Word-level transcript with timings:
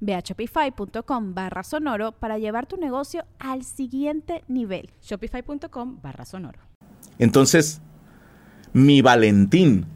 Ve 0.00 0.14
a 0.14 0.20
shopify.com 0.20 1.34
barra 1.34 1.62
sonoro 1.62 2.12
para 2.12 2.38
llevar 2.38 2.66
tu 2.66 2.76
negocio 2.76 3.24
al 3.38 3.64
siguiente 3.64 4.44
nivel. 4.48 4.90
Shopify.com 5.02 6.00
barra 6.02 6.24
sonoro. 6.24 6.60
Entonces, 7.18 7.80
mi 8.72 9.02
Valentín. 9.02 9.86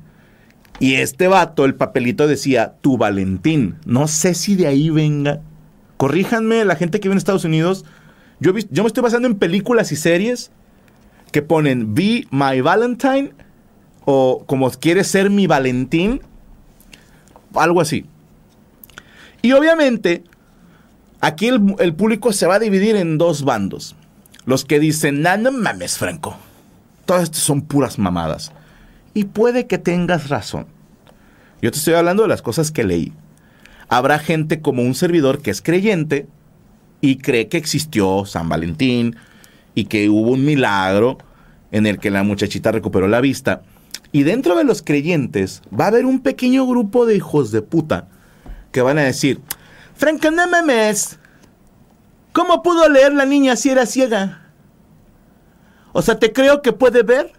Y 0.80 0.95
este 0.95 1.29
vato, 1.29 1.65
el 1.65 1.74
papelito 1.74 2.27
decía, 2.27 2.77
tu 2.80 2.99
Valentín. 2.99 3.77
No 3.85 4.09
sé 4.09 4.35
si 4.35 4.57
de 4.57 4.66
ahí 4.66 4.91
venga. 4.91 5.41
Corríjanme, 5.97 6.65
la 6.65 6.74
gente 6.74 6.99
que 6.99 7.09
vive 7.09 7.15
en 7.15 7.19
Estados 7.19 7.45
Unidos. 7.45 7.85
Yo, 8.41 8.52
yo 8.71 8.82
me 8.82 8.88
estoy 8.88 9.02
basando 9.02 9.29
en 9.29 9.37
películas 9.37 9.93
y 9.93 9.97
series 9.97 10.51
que 11.30 11.43
ponen 11.43 11.95
Be 11.95 12.26
My 12.30 12.60
Valentine 12.60 13.32
o 14.04 14.45
como 14.47 14.71
quiere 14.71 15.04
ser 15.04 15.30
mi 15.30 15.47
Valentín. 15.47 16.21
Algo 17.54 17.80
así. 17.80 18.07
Y 19.43 19.52
obviamente, 19.52 20.23
aquí 21.21 21.48
el, 21.48 21.95
público 21.95 22.32
se 22.32 22.46
va 22.46 22.54
a 22.54 22.60
dividir 22.60 22.95
en 22.95 23.18
dos 23.18 23.43
bandos. 23.43 23.96
Los 24.46 24.65
que 24.65 24.79
dicen, 24.79 25.23
no, 25.23 25.52
mames, 25.52 25.98
Franco. 25.98 26.37
Todas 27.04 27.24
estas 27.24 27.43
son 27.43 27.63
puras 27.63 27.98
mamadas. 27.98 28.52
Y 29.15 29.24
puede 29.24 29.66
que 29.66 29.79
tengas 29.79 30.29
razón. 30.29 30.66
Yo 31.60 31.70
te 31.73 31.79
estoy 31.79 31.95
hablando 31.95 32.23
de 32.23 32.29
las 32.29 32.43
cosas 32.43 32.70
que 32.70 32.85
leí. 32.85 33.13
Habrá 33.88 34.20
gente 34.20 34.60
como 34.60 34.82
un 34.82 34.95
servidor 34.95 35.43
que 35.43 35.51
es 35.51 35.60
creyente 35.60 36.26
y 37.01 37.16
cree 37.18 37.48
que 37.48 37.59
existió 37.59 38.24
San 38.24 38.48
Valentín 38.48 39.16
y 39.74 39.85
que 39.85 40.09
hubo 40.09 40.30
un 40.30 40.45
milagro 40.45 41.18
en 41.73 41.87
el 41.87 41.98
que 41.98 42.10
la 42.10 42.23
muchachita 42.23 42.73
recuperó 42.73 43.09
la 43.09 43.20
vista. 43.20 43.63
Y 44.13 44.23
dentro 44.23 44.57
de 44.57 44.65
los 44.65 44.82
creyentes 44.82 45.63
va 45.79 45.87
a 45.87 45.88
haber 45.88 46.07
un 46.07 46.20
pequeño 46.20 46.66
grupo 46.66 47.07
de 47.07 47.16
hijos 47.16 47.51
de 47.51 47.63
puta 47.63 48.09
que 48.73 48.82
van 48.82 48.98
a 48.98 49.02
decir, 49.02 49.40
Franco, 49.95 50.30
no. 50.30 50.42
¿Cómo 52.32 52.62
pudo 52.62 52.88
leer 52.88 53.12
la 53.12 53.26
niña 53.26 53.56
si 53.56 53.70
era 53.70 53.87
ciega? 53.87 54.51
O 55.92 56.01
sea, 56.01 56.18
te 56.18 56.32
creo 56.32 56.62
que 56.62 56.73
puede 56.73 57.02
ver, 57.02 57.32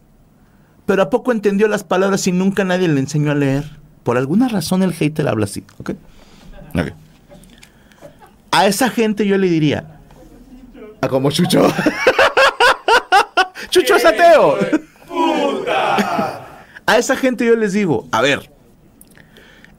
pero 0.86 1.02
¿a 1.02 1.10
poco 1.10 1.32
entendió 1.32 1.68
las 1.68 1.84
palabras 1.84 2.28
y 2.28 2.32
nunca 2.32 2.64
nadie 2.64 2.88
le 2.88 3.00
enseñó 3.00 3.32
a 3.32 3.36
leer? 3.36 3.64
Por 4.04 4.18
alguna 4.18 4.48
razón 4.48 4.84
el 4.84 4.94
hater 4.94 5.28
habla 5.28 5.46
así, 5.46 5.66
¿ok? 5.80 5.92
A 8.52 8.68
esa 8.68 8.90
gente 8.90 9.26
yo 9.26 9.38
le 9.38 9.50
diría, 9.50 10.00
a 11.02 11.08
como 11.08 11.32
Chucho. 11.32 11.68
Chucho 13.70 13.96
es 13.96 14.06
ateo. 14.06 14.58
A 16.86 16.98
esa 16.98 17.16
gente 17.16 17.46
yo 17.46 17.56
les 17.56 17.74
digo, 17.74 18.08
a 18.12 18.22
ver, 18.22 18.52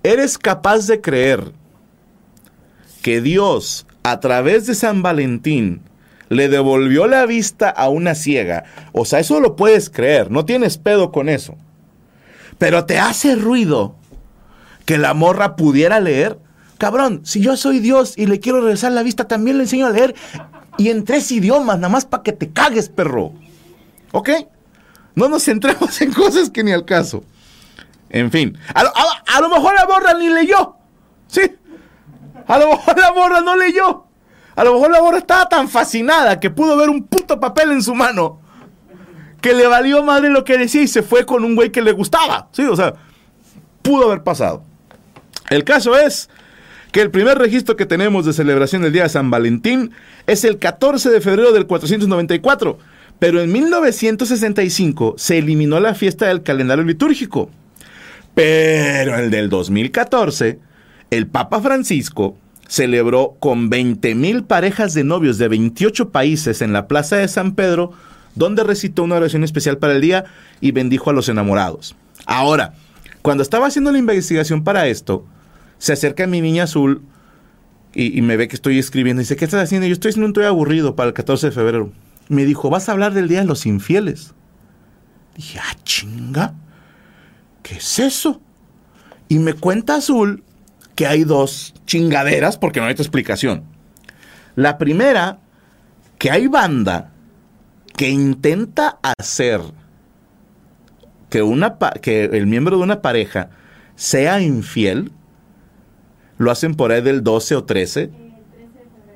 ¿Eres 0.05 0.37
capaz 0.37 0.87
de 0.87 1.01
creer 1.01 1.53
que 3.01 3.23
Dios, 3.23 3.87
a 4.03 4.21
través 4.21 4.67
de 4.67 4.75
San 4.75 5.01
Valentín, 5.01 5.81
le 6.29 6.51
devolvió 6.51 7.07
la 7.07 7.25
vista 7.25 7.71
a 7.71 7.89
una 7.89 8.15
ciega? 8.15 8.65
O 8.93 9.07
sea, 9.07 9.21
eso 9.21 9.41
lo 9.41 9.57
puedes 9.57 9.89
creer, 9.89 10.31
no 10.31 10.45
tienes 10.45 10.77
pedo 10.77 11.11
con 11.11 11.31
eso. 11.31 11.57
Pero 12.59 12.85
te 12.85 12.99
hace 12.99 13.35
ruido 13.35 13.97
que 14.85 14.99
la 14.99 15.15
morra 15.15 15.57
pudiera 15.57 16.01
leer. 16.01 16.39
Cabrón, 16.77 17.23
si 17.25 17.41
yo 17.41 17.57
soy 17.57 17.79
Dios 17.79 18.13
y 18.19 18.27
le 18.27 18.41
quiero 18.41 18.61
regresar 18.61 18.93
la 18.93 19.03
vista, 19.03 19.27
también 19.27 19.57
le 19.57 19.63
enseño 19.63 19.87
a 19.87 19.91
leer. 19.91 20.15
Y 20.77 20.91
en 20.91 21.05
tres 21.05 21.33
idiomas, 21.33 21.77
nada 21.77 21.89
más 21.89 22.05
para 22.05 22.23
que 22.23 22.33
te 22.33 22.51
cagues, 22.51 22.91
perro. 22.91 23.33
¿Ok? 24.13 24.29
No 25.15 25.31
nos 25.31 25.45
centremos 25.45 25.99
en 26.03 26.13
cosas 26.13 26.51
que 26.51 26.63
ni 26.63 26.73
al 26.73 26.85
caso. 26.85 27.25
En 28.15 28.31
fin, 28.31 28.57
a 28.73 29.41
lo, 29.41 29.49
mejor 29.49 29.75
la 29.75 29.87
morra 29.87 30.15
ni 30.15 30.29
leyó. 30.29 30.77
Sí. 31.27 31.41
A 32.47 32.61
lo 32.61 32.69
mejor 32.69 32.97
la 32.97 33.13
morra 33.13 33.41
no 33.41 33.57
leyó. 33.57 34.05
A 34.55 34.63
lo 34.63 34.75
mejor 34.75 34.93
la 34.93 35.03
morra 35.03 35.19
estaba 35.19 35.49
tan 35.49 35.69
fascinada 35.69 36.39
que 36.39 36.49
pudo 36.49 36.77
ver 36.77 36.91
un 36.91 37.03
puto 37.03 37.41
papel 37.41 37.73
en 37.73 37.83
su 37.83 37.93
mano. 37.93 38.41
Que 39.41 39.53
le 39.53 39.67
valió 39.67 40.05
madre 40.05 40.31
lo 40.31 40.45
que 40.45 40.57
decía 40.57 40.83
y 40.83 40.87
se 40.87 41.03
fue 41.03 41.27
con 41.27 41.45
un 41.45 41.57
güey 41.57 41.73
que 41.73 41.83
le 41.83 41.91
gustaba. 41.91 42.51
Sí, 42.53 42.63
o 42.63 42.77
sea, 42.77 42.95
pudo 43.83 44.07
haber 44.07 44.23
pasado. 44.23 44.63
El 45.51 45.65
caso 45.65 45.99
es 45.99 46.31
que 46.93 47.01
el 47.01 47.11
primer 47.11 47.37
registro 47.37 47.75
que 47.75 47.85
tenemos 47.85 48.25
de 48.27 48.33
celebración 48.33 48.83
del 48.83 48.93
Día 48.93 49.03
de 49.03 49.09
San 49.09 49.29
Valentín 49.29 49.91
es 50.29 50.45
el 50.45 50.61
14 50.61 51.11
de 51.11 51.21
febrero 51.21 51.51
del 51.51 51.67
494. 51.67 52.79
Pero 53.19 53.41
en 53.41 53.51
1965 53.51 55.17
se 55.19 55.39
eliminó 55.39 55.81
la 55.81 55.97
fiesta 55.97 56.27
del 56.27 56.45
calendario 56.45 56.85
litúrgico. 56.85 57.51
Pero 58.35 59.17
el 59.17 59.31
del 59.31 59.49
2014, 59.49 60.59
el 61.11 61.27
Papa 61.27 61.61
Francisco 61.61 62.37
celebró 62.67 63.37
con 63.39 63.71
20 63.71 64.15
mil 64.15 64.45
parejas 64.45 64.95
de 64.95 65.05
novios 65.05 65.39
de 65.39 65.49
28 65.49 66.11
países 66.11 66.63
en 66.63 66.73
la 66.73 66.89
Plaza 66.89 67.17
de 67.17 67.29
San 67.29 67.55
Pedro, 67.55 67.93
donde 68.35 68.65
recitó 68.65 69.05
una 69.05 69.17
oración 69.17 69.45
especial 69.45 69.79
para 69.79 69.95
el 69.95 70.01
día 70.01 70.25
y 70.61 70.73
bendijo 70.73 71.11
a 71.11 71.13
los 71.13 71.29
enamorados. 71.29 71.95
Ahora, 72.27 72.75
cuando 73.23 73.43
estaba 73.43 73.67
haciendo 73.67 73.93
la 73.93 73.99
investigación 73.99 74.65
para 74.65 74.89
esto, 74.89 75.25
se 75.79 75.93
acerca 75.93 76.27
mi 76.27 76.41
niña 76.41 76.65
azul 76.65 77.03
y, 77.95 78.21
me 78.23 78.37
ve 78.37 78.49
que 78.49 78.57
estoy 78.57 78.79
escribiendo 78.79 79.21
y 79.21 79.25
dice, 79.25 79.37
¿qué 79.37 79.45
estás 79.45 79.63
haciendo? 79.63 79.87
yo 79.87 79.93
estoy 79.93 80.09
haciendo 80.09 80.27
un 80.27 80.33
estoy 80.33 80.47
aburrido 80.47 80.97
para 80.97 81.09
el 81.09 81.15
14 81.15 81.47
de 81.47 81.53
febrero. 81.53 81.93
Me 82.29 82.45
dijo, 82.45 82.71
vas 82.71 82.89
a 82.89 82.93
hablar 82.93 83.15
del 83.15 83.29
Día 83.29 83.41
de 83.41 83.47
los 83.47 83.67
Infieles. 83.67 84.35
Dije, 85.37 85.61
ah, 85.61 85.77
chinga. 85.85 86.55
¿Qué 87.65 87.79
es 87.79 87.99
eso? 87.99 88.41
Y 89.27 89.41
me 89.41 89.55
cuenta 89.55 89.97
Azul 89.97 90.45
que 90.95 91.09
hay 91.09 91.25
dos 91.25 91.75
chingaderas 91.87 92.57
porque 92.57 92.79
no 92.79 92.87
hay 92.87 92.93
otra 92.93 93.03
explicación. 93.03 93.65
La 94.55 94.79
primera, 94.79 95.39
que 96.19 96.31
hay 96.31 96.47
banda 96.47 97.11
que 97.97 98.11
intenta 98.11 98.99
hacer 99.03 99.61
que, 101.31 101.43
una, 101.43 101.77
que 102.01 102.27
el 102.27 102.47
miembro 102.47 102.77
de 102.77 102.85
una 102.85 103.03
pareja 103.03 103.51
sea 103.97 104.41
infiel. 104.41 105.11
Lo 106.39 106.51
hacen 106.51 106.75
por 106.75 106.93
ahí 106.93 107.01
del 107.01 107.25
12 107.25 107.57
o 107.57 107.65
13. 107.65 108.11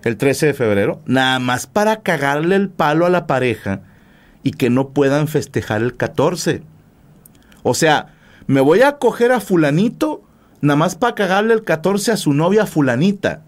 El 0.05 0.17
13 0.17 0.47
de 0.47 0.55
febrero. 0.55 1.03
Nada 1.07 1.39
más 1.39 1.67
para 1.67 2.01
cagarle 2.03 2.57
el 2.57 2.71
palo 2.71 3.07
a 3.07 3.11
la 3.11 3.27
pareja 3.27 3.83
y 4.43 4.53
que 4.53 4.71
no 4.71 4.91
puedan 4.91 5.29
festejar 5.29 5.83
el 5.83 5.97
14. 5.97 6.63
O 7.63 7.75
sea, 7.75 8.15
me 8.49 8.63
voy 8.63 8.81
a 8.81 8.97
coger 8.97 9.31
a 9.31 9.41
fulanito 9.41 10.23
nada 10.63 10.77
más 10.77 10.97
para 10.97 11.15
cagarle 11.15 11.53
el 11.53 11.65
14 11.65 12.13
a 12.13 12.17
su 12.17 12.33
novia 12.33 12.65
fulanita. 12.65 13.43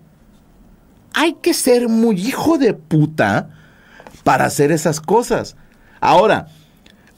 Hay 1.14 1.38
que 1.43 1.55
ser 1.55 1.88
muy 1.88 2.20
hijo 2.20 2.58
de 2.58 2.75
puta 2.75 3.49
para 4.25 4.44
hacer 4.44 4.70
esas 4.70 5.00
cosas. 5.00 5.56
Ahora, 6.00 6.49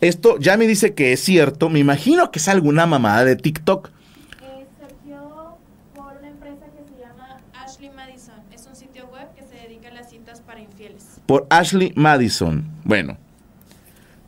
esto 0.01 0.39
ya 0.39 0.57
me 0.57 0.69
dice 0.69 0.95
que 0.95 1.13
es 1.13 1.21
cierto. 1.21 1.69
Me 1.71 1.81
imagino 1.81 2.31
que 2.31 2.39
es 2.39 2.47
alguna 2.47 2.87
mamada 2.87 3.25
de 3.25 3.35
TikTok. 3.35 3.89
Eh, 3.89 4.67
surgió 4.79 5.59
por 5.93 6.17
una 6.19 6.29
empresa 6.29 6.67
que 6.67 6.85
se 6.89 7.01
llama 7.01 7.37
Ashley 7.53 7.91
Madison. 7.91 8.37
Es 8.53 8.65
un 8.65 8.77
sitio 8.77 9.07
web 9.09 9.35
que 9.35 9.43
se 9.43 9.57
dedica 9.57 9.89
a 9.89 9.93
las 9.93 10.09
citas 10.09 10.41
para 10.41 10.61
infieles. 10.61 11.05
Por 11.27 11.49
Ashley 11.51 11.93
Madison. 11.97 12.65
Bueno, 12.85 13.19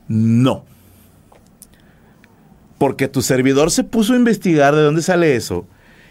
no 0.08 0.73
porque 2.84 3.08
tu 3.08 3.22
servidor 3.22 3.70
se 3.70 3.82
puso 3.82 4.12
a 4.12 4.16
investigar 4.16 4.74
de 4.74 4.82
dónde 4.82 5.00
sale 5.00 5.36
eso 5.36 5.66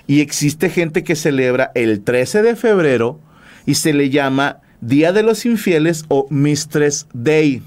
y 0.07 0.21
existe 0.21 0.71
gente 0.71 1.03
que 1.03 1.15
celebra 1.15 1.71
el 1.75 2.01
13 2.01 2.41
de 2.41 2.55
febrero 2.55 3.19
y 3.67 3.75
se 3.75 3.93
le 3.93 4.09
llama 4.09 4.59
Día 4.81 5.11
de 5.11 5.21
los 5.21 5.45
Infieles 5.45 6.03
o 6.07 6.25
Mistress 6.31 7.05
Day. 7.13 7.61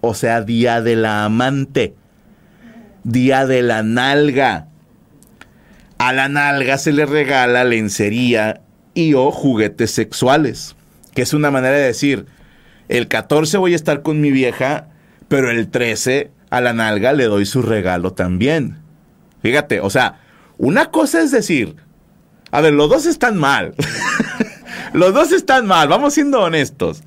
o 0.00 0.14
sea, 0.14 0.40
día 0.40 0.80
de 0.80 0.96
la 0.96 1.26
amante, 1.26 1.94
día 3.04 3.44
de 3.44 3.60
la 3.60 3.82
nalga. 3.82 4.68
A 5.98 6.14
la 6.14 6.30
nalga 6.30 6.78
se 6.78 6.92
le 6.92 7.04
regala 7.04 7.64
lencería 7.64 8.62
y 8.94 9.12
o 9.12 9.30
juguetes 9.30 9.90
sexuales, 9.90 10.74
que 11.14 11.20
es 11.20 11.34
una 11.34 11.50
manera 11.50 11.76
de 11.76 11.84
decir, 11.84 12.24
el 12.88 13.08
14 13.08 13.58
voy 13.58 13.74
a 13.74 13.76
estar 13.76 14.00
con 14.00 14.22
mi 14.22 14.30
vieja, 14.30 14.88
pero 15.28 15.50
el 15.50 15.68
13 15.68 16.37
a 16.50 16.60
la 16.60 16.72
nalga 16.72 17.12
le 17.12 17.24
doy 17.24 17.46
su 17.46 17.62
regalo 17.62 18.12
también. 18.12 18.78
Fíjate, 19.42 19.80
o 19.80 19.90
sea, 19.90 20.20
una 20.56 20.90
cosa 20.90 21.20
es 21.20 21.30
decir, 21.30 21.76
a 22.50 22.60
ver, 22.60 22.74
los 22.74 22.88
dos 22.88 23.06
están 23.06 23.36
mal. 23.36 23.74
los 24.92 25.14
dos 25.14 25.32
están 25.32 25.66
mal, 25.66 25.88
vamos 25.88 26.14
siendo 26.14 26.40
honestos. 26.40 27.02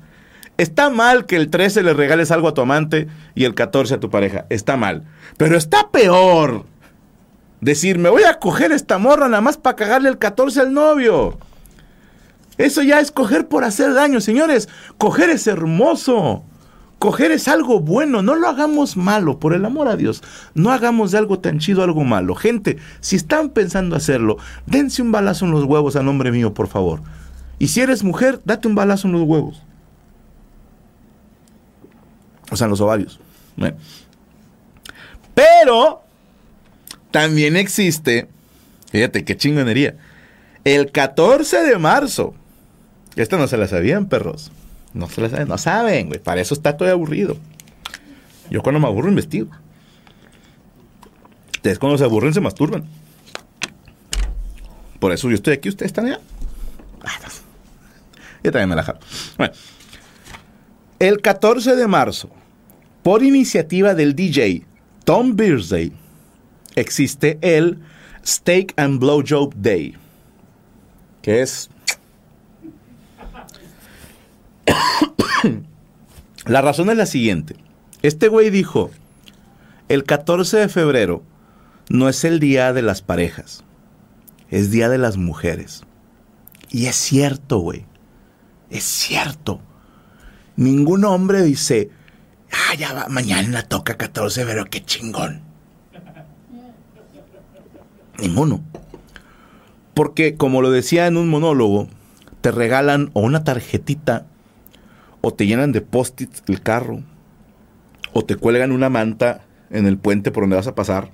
Está 0.58 0.90
mal 0.90 1.26
que 1.26 1.36
el 1.36 1.50
13 1.50 1.82
le 1.82 1.94
regales 1.94 2.30
algo 2.30 2.48
a 2.48 2.54
tu 2.54 2.60
amante 2.60 3.08
y 3.34 3.44
el 3.44 3.54
14 3.54 3.94
a 3.94 4.00
tu 4.00 4.10
pareja. 4.10 4.46
Está 4.50 4.76
mal. 4.76 5.04
Pero 5.36 5.56
está 5.56 5.90
peor 5.90 6.66
decir, 7.60 7.98
me 7.98 8.10
voy 8.10 8.24
a 8.24 8.38
coger 8.38 8.70
esta 8.72 8.98
morra 8.98 9.28
nada 9.28 9.40
más 9.40 9.56
para 9.56 9.76
cagarle 9.76 10.08
el 10.08 10.18
14 10.18 10.60
al 10.60 10.72
novio. 10.72 11.38
Eso 12.58 12.82
ya 12.82 13.00
es 13.00 13.10
coger 13.10 13.48
por 13.48 13.64
hacer 13.64 13.94
daño, 13.94 14.20
señores. 14.20 14.68
Coger 14.98 15.30
es 15.30 15.46
hermoso. 15.46 16.44
Coger 17.02 17.32
es 17.32 17.48
algo 17.48 17.80
bueno, 17.80 18.22
no 18.22 18.36
lo 18.36 18.46
hagamos 18.46 18.96
malo, 18.96 19.40
por 19.40 19.54
el 19.54 19.64
amor 19.64 19.88
a 19.88 19.96
Dios. 19.96 20.22
No 20.54 20.70
hagamos 20.70 21.10
de 21.10 21.18
algo 21.18 21.40
tan 21.40 21.58
chido 21.58 21.82
algo 21.82 22.04
malo. 22.04 22.36
Gente, 22.36 22.78
si 23.00 23.16
están 23.16 23.50
pensando 23.50 23.96
hacerlo, 23.96 24.36
dense 24.66 25.02
un 25.02 25.10
balazo 25.10 25.44
en 25.44 25.50
los 25.50 25.64
huevos 25.64 25.96
a 25.96 26.04
nombre 26.04 26.30
mío, 26.30 26.54
por 26.54 26.68
favor. 26.68 27.00
Y 27.58 27.66
si 27.66 27.80
eres 27.80 28.04
mujer, 28.04 28.40
date 28.44 28.68
un 28.68 28.76
balazo 28.76 29.08
en 29.08 29.14
los 29.14 29.22
huevos. 29.22 29.64
O 32.52 32.56
sea, 32.56 32.66
en 32.66 32.70
los 32.70 32.80
ovarios. 32.80 33.18
Pero 35.34 36.02
también 37.10 37.56
existe, 37.56 38.28
fíjate 38.92 39.24
qué 39.24 39.36
chingonería, 39.36 39.96
el 40.62 40.92
14 40.92 41.64
de 41.64 41.78
marzo. 41.78 42.32
Esta 43.16 43.38
no 43.38 43.48
se 43.48 43.56
la 43.56 43.66
sabían, 43.66 44.06
perros. 44.06 44.52
No 44.94 45.08
se 45.08 45.20
la 45.20 45.30
saben, 45.30 45.48
no 45.48 45.58
saben, 45.58 46.08
güey. 46.08 46.20
Para 46.20 46.40
eso 46.40 46.54
está 46.54 46.76
todo 46.76 46.90
aburrido. 46.90 47.36
Yo 48.50 48.62
cuando 48.62 48.80
me 48.80 48.86
aburro 48.86 49.08
investigo. 49.08 49.50
Ustedes 51.54 51.78
cuando 51.78 51.96
se 51.96 52.04
aburren 52.04 52.34
se 52.34 52.40
masturban. 52.40 52.84
Por 54.98 55.12
eso 55.12 55.28
yo 55.28 55.34
estoy 55.34 55.54
aquí, 55.54 55.68
ustedes 55.68 55.90
están 55.90 56.06
allá. 56.06 56.20
Ah, 57.04 57.18
yo 58.44 58.52
también 58.52 58.68
me 58.68 58.76
la 58.76 58.82
jalo. 58.82 58.98
Bueno, 59.36 59.54
el 60.98 61.20
14 61.20 61.76
de 61.76 61.86
marzo, 61.86 62.30
por 63.02 63.22
iniciativa 63.22 63.94
del 63.94 64.14
DJ 64.14 64.64
Tom 65.04 65.34
Bearsday, 65.34 65.92
existe 66.76 67.38
el 67.40 67.80
Steak 68.24 68.74
and 68.76 69.00
Blowjob 69.00 69.54
Day, 69.56 69.96
que 71.22 71.42
es 71.42 71.70
la 76.46 76.60
razón 76.60 76.90
es 76.90 76.96
la 76.96 77.06
siguiente. 77.06 77.56
Este 78.02 78.28
güey 78.28 78.50
dijo, 78.50 78.90
el 79.88 80.04
14 80.04 80.56
de 80.58 80.68
febrero 80.68 81.22
no 81.88 82.08
es 82.08 82.24
el 82.24 82.40
día 82.40 82.72
de 82.72 82.82
las 82.82 83.02
parejas, 83.02 83.64
es 84.50 84.70
día 84.70 84.88
de 84.88 84.98
las 84.98 85.16
mujeres. 85.16 85.82
Y 86.70 86.86
es 86.86 86.96
cierto, 86.96 87.58
güey. 87.58 87.84
Es 88.70 88.84
cierto. 88.84 89.60
Ningún 90.56 91.04
hombre 91.04 91.42
dice, 91.42 91.90
ah, 92.50 92.74
ya 92.74 92.94
va, 92.94 93.08
mañana 93.08 93.62
toca 93.62 93.96
14 93.96 94.40
de 94.40 94.46
febrero, 94.46 94.70
qué 94.70 94.82
chingón. 94.82 95.42
Ninguno. 98.18 98.62
Porque, 99.94 100.36
como 100.36 100.62
lo 100.62 100.70
decía 100.70 101.06
en 101.06 101.16
un 101.16 101.28
monólogo, 101.28 101.88
te 102.40 102.50
regalan 102.50 103.10
o 103.12 103.20
una 103.20 103.44
tarjetita 103.44 104.26
o 105.22 105.32
te 105.32 105.46
llenan 105.46 105.72
de 105.72 105.80
post-its 105.80 106.42
el 106.48 106.60
carro, 106.60 107.02
o 108.12 108.24
te 108.24 108.36
cuelgan 108.36 108.72
una 108.72 108.90
manta 108.90 109.46
en 109.70 109.86
el 109.86 109.96
puente 109.96 110.30
por 110.30 110.42
donde 110.42 110.56
vas 110.56 110.66
a 110.66 110.74
pasar, 110.74 111.10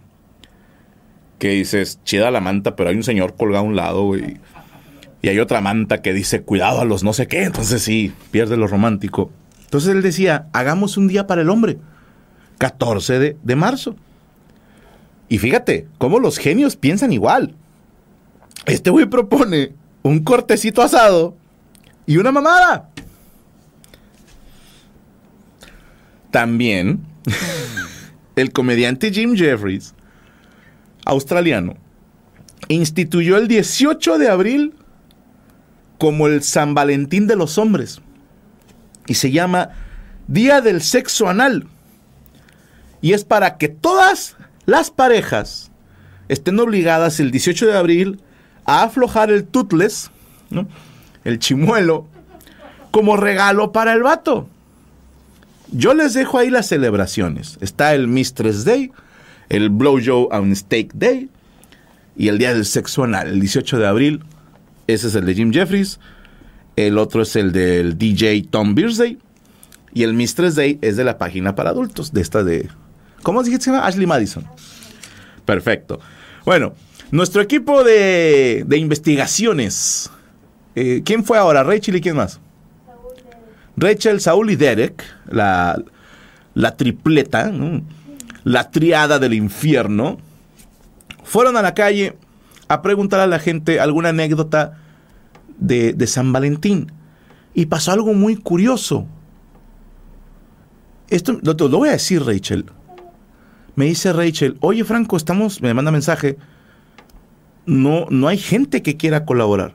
que 1.39 1.51
dices, 1.51 2.01
chida 2.03 2.33
la 2.33 2.41
manta, 2.41 2.75
pero 2.75 2.91
hay 2.91 2.97
un 2.97 3.05
señor 3.05 3.37
colgado 3.37 3.65
a 3.65 3.69
un 3.69 3.77
lado, 3.77 4.17
y, 4.17 4.41
y 5.23 5.29
hay 5.29 5.39
otra 5.39 5.61
manta 5.61 6.03
que 6.03 6.13
dice, 6.13 6.43
cuidado 6.43 6.81
a 6.81 6.85
los 6.85 7.05
no 7.05 7.13
sé 7.13 7.29
qué, 7.29 7.45
entonces 7.45 7.83
sí, 7.83 8.13
pierde 8.33 8.57
lo 8.57 8.67
romántico. 8.67 9.31
Entonces 9.65 9.91
él 9.95 10.03
decía, 10.03 10.49
hagamos 10.53 10.97
un 10.97 11.07
día 11.07 11.27
para 11.27 11.43
el 11.43 11.51
hombre, 11.51 11.79
14 12.59 13.19
de, 13.19 13.37
de 13.43 13.57
marzo. 13.57 13.95
Y 15.29 15.39
fíjate, 15.39 15.87
cómo 15.99 16.19
los 16.19 16.39
genios 16.39 16.77
piensan 16.77 17.13
igual. 17.13 17.55
Este 18.65 18.91
güey 18.91 19.07
propone 19.07 19.75
un 20.03 20.21
cortecito 20.25 20.83
asado 20.83 21.37
y 22.07 22.17
una 22.17 22.33
mamada. 22.33 22.89
También, 26.31 27.01
el 28.37 28.53
comediante 28.53 29.11
Jim 29.13 29.35
Jeffries, 29.37 29.95
australiano, 31.05 31.77
instituyó 32.69 33.37
el 33.37 33.49
18 33.49 34.19
de 34.19 34.29
abril 34.29 34.75
como 35.99 36.27
el 36.27 36.43
San 36.43 36.75
Valentín 36.75 37.27
de 37.27 37.37
los 37.37 37.59
hombres. 37.59 38.01
Y 39.07 39.15
se 39.15 39.31
llama 39.31 39.71
Día 40.27 40.61
del 40.61 40.83
Sexo 40.83 41.29
Anal. 41.29 41.67
Y 43.01 43.13
es 43.13 43.25
para 43.25 43.57
que 43.57 43.69
todas 43.69 44.37
las 44.67 44.91
parejas 44.91 45.71
estén 46.29 46.61
obligadas 46.61 47.21
el 47.21 47.31
18 47.31 47.67
de 47.67 47.77
abril 47.77 48.21
a 48.65 48.83
aflojar 48.83 49.31
el 49.31 49.47
toothless, 49.47 50.11
el 51.25 51.39
chimuelo, 51.39 52.07
como 52.91 53.17
regalo 53.17 53.73
para 53.73 53.93
el 53.95 54.03
vato. 54.03 54.49
Yo 55.73 55.95
les 55.95 56.15
dejo 56.15 56.39
ahí 56.39 56.51
las 56.51 56.67
celebraciones. 56.67 57.59
Está 57.61 57.95
el 57.95 58.09
Mistress 58.09 58.65
Day, 58.65 58.91
el 59.49 59.69
Blowjob 59.71 60.33
on 60.33 60.55
Steak 60.55 60.95
Day 60.95 61.29
y 62.17 62.29
el 62.29 62.39
Día 62.39 62.55
del 62.55 62.65
Sexo 62.65 63.05
Anal, 63.05 63.29
el 63.29 63.41
18 63.41 63.79
de 63.79 63.87
abril. 63.87 64.25
Ese 64.87 65.09
es 65.09 65.15
el 65.15 65.27
de 65.27 65.35
Jim 65.35 65.53
Jeffries. 65.53 66.01
El 66.77 66.97
otro 66.97 67.23
es 67.23 67.37
el 67.37 67.53
del 67.53 67.99
DJ 67.99 68.47
Tom 68.51 68.75
Bearsday. 68.75 69.19
Y 69.93 70.05
el 70.05 70.15
Mistress 70.15 70.55
Day 70.55 70.79
es 70.81 70.97
de 70.97 71.05
la 71.05 71.19
página 71.19 71.55
para 71.55 71.71
adultos, 71.71 72.13
de 72.13 72.21
esta 72.21 72.43
de... 72.43 72.69
¿Cómo 73.23 73.43
se 73.43 73.59
llama? 73.59 73.87
Ashley 73.87 74.07
Madison. 74.07 74.47
Perfecto. 75.45 76.01
Bueno, 76.45 76.75
nuestro 77.11 77.43
equipo 77.43 77.85
de, 77.85 78.65
de 78.67 78.77
investigaciones. 78.79 80.11
Eh, 80.75 81.03
¿Quién 81.05 81.25
fue 81.25 81.37
ahora? 81.37 81.63
Rachel 81.63 81.97
y 81.97 82.01
quién 82.01 82.17
más? 82.17 82.41
Rachel, 83.81 84.21
Saúl 84.21 84.51
y 84.51 84.57
Derek, 84.57 85.05
la, 85.31 85.83
la 86.55 86.77
tripleta, 86.77 87.53
la 88.45 88.71
triada 88.71 89.19
del 89.19 89.35
infierno, 89.35 90.19
fueron 91.23 91.57
a 91.57 91.63
la 91.63 91.75
calle 91.75 92.17
a 92.69 92.83
preguntar 92.83 93.21
a 93.21 93.27
la 93.27 93.39
gente 93.39 93.81
alguna 93.81 94.11
anécdota 94.11 94.79
de, 95.59 96.07
San 96.07 96.33
Valentín. 96.33 96.93
Y 97.55 97.67
pasó 97.67 97.93
algo 97.93 98.15
muy 98.15 98.37
curioso. 98.37 99.07
Esto 101.09 101.39
lo, 101.43 101.55
lo, 101.55 101.79
voy 101.79 101.89
a 101.89 101.93
decir, 101.93 102.23
Rachel. 102.25 102.67
Me 103.75 103.87
dice 103.87 104.13
Rachel, 104.13 104.57
oye 104.61 104.85
Franco, 104.85 105.17
estamos, 105.17 105.63
me 105.63 105.73
manda 105.73 105.91
mensaje. 105.91 106.37
No, 107.65 108.07
no 108.11 108.29
hay 108.29 108.39
gente 108.39 108.83
que 108.83 108.97
quiera 108.97 109.25
colaborar. 109.25 109.75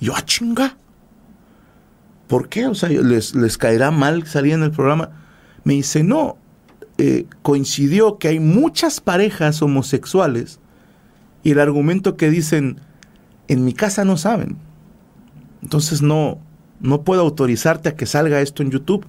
Yo, 0.00 0.14
a 0.14 0.18
ah, 0.18 0.24
chinga. 0.24 0.76
¿Por 2.28 2.48
qué? 2.48 2.66
O 2.66 2.74
sea, 2.74 2.88
¿les, 2.88 3.34
les 3.34 3.58
caerá 3.58 3.90
mal 3.90 4.26
salir 4.26 4.52
en 4.52 4.62
el 4.62 4.70
programa? 4.70 5.10
Me 5.64 5.74
dice, 5.74 6.04
no, 6.04 6.36
eh, 6.98 7.26
coincidió 7.42 8.18
que 8.18 8.28
hay 8.28 8.40
muchas 8.40 9.00
parejas 9.00 9.62
homosexuales 9.62 10.60
y 11.42 11.52
el 11.52 11.60
argumento 11.60 12.16
que 12.16 12.30
dicen, 12.30 12.80
en 13.48 13.64
mi 13.64 13.72
casa 13.72 14.04
no 14.04 14.16
saben. 14.16 14.56
Entonces 15.62 16.02
no, 16.02 16.38
no 16.80 17.02
puedo 17.02 17.22
autorizarte 17.22 17.88
a 17.88 17.96
que 17.96 18.06
salga 18.06 18.40
esto 18.40 18.62
en 18.62 18.70
YouTube. 18.70 19.06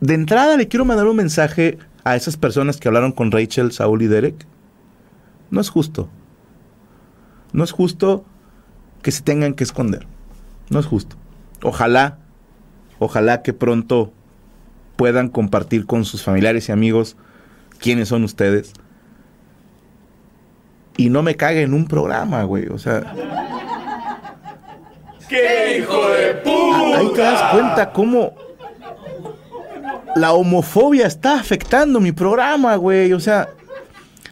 De 0.00 0.14
entrada 0.14 0.56
le 0.56 0.68
quiero 0.68 0.84
mandar 0.84 1.06
un 1.06 1.16
mensaje 1.16 1.78
a 2.04 2.16
esas 2.16 2.36
personas 2.36 2.78
que 2.78 2.88
hablaron 2.88 3.12
con 3.12 3.30
Rachel, 3.30 3.72
Saúl 3.72 4.02
y 4.02 4.08
Derek. 4.08 4.46
No 5.50 5.60
es 5.60 5.68
justo. 5.68 6.08
No 7.52 7.64
es 7.64 7.72
justo 7.72 8.24
que 9.02 9.12
se 9.12 9.22
tengan 9.22 9.54
que 9.54 9.64
esconder. 9.64 10.06
No 10.68 10.78
es 10.78 10.86
justo. 10.86 11.16
Ojalá, 11.62 12.18
ojalá 12.98 13.42
que 13.42 13.52
pronto 13.52 14.12
puedan 14.96 15.28
compartir 15.28 15.86
con 15.86 16.04
sus 16.04 16.22
familiares 16.22 16.68
y 16.68 16.72
amigos 16.72 17.16
quiénes 17.78 18.08
son 18.08 18.24
ustedes. 18.24 18.72
Y 20.96 21.08
no 21.08 21.22
me 21.22 21.36
caguen 21.36 21.64
en 21.64 21.74
un 21.74 21.86
programa, 21.86 22.42
güey. 22.44 22.68
O 22.68 22.78
sea. 22.78 23.14
¡Qué 25.28 25.78
hijo 25.78 26.08
de 26.10 26.34
puta! 26.34 26.98
Ahí 26.98 27.12
te 27.14 27.20
das 27.20 27.52
cuenta 27.52 27.92
cómo 27.92 28.34
la 30.16 30.32
homofobia 30.32 31.06
está 31.06 31.38
afectando 31.38 32.00
mi 32.00 32.12
programa, 32.12 32.76
güey. 32.76 33.12
O 33.12 33.20
sea, 33.20 33.48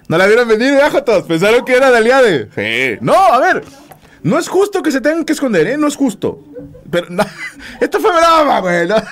no 0.09 0.19
la 0.19 0.27
vieron 0.27 0.49
venir, 0.49 0.73
¿verdad, 0.73 1.05
todos 1.05 1.25
Pensaron 1.25 1.65
que 1.65 1.75
era 1.75 1.91
de 1.91 1.99
Aliade. 1.99 2.49
Sí. 2.55 2.99
No, 3.01 3.15
a 3.15 3.39
ver. 3.41 3.65
No 4.29 4.39
es 4.39 4.47
justo 4.47 4.83
que 4.83 4.93
se 4.93 5.01
tengan 5.01 5.25
que 5.25 5.33
esconder, 5.33 5.67
¿eh? 5.69 5.79
No 5.79 5.87
es 5.87 5.97
justo. 5.97 6.45
Pero, 6.91 7.07
no, 7.09 7.25
esto 7.81 7.99
fue 7.99 8.11
broma, 8.11 8.61
güey. 8.61 8.87
¿no? 8.87 8.97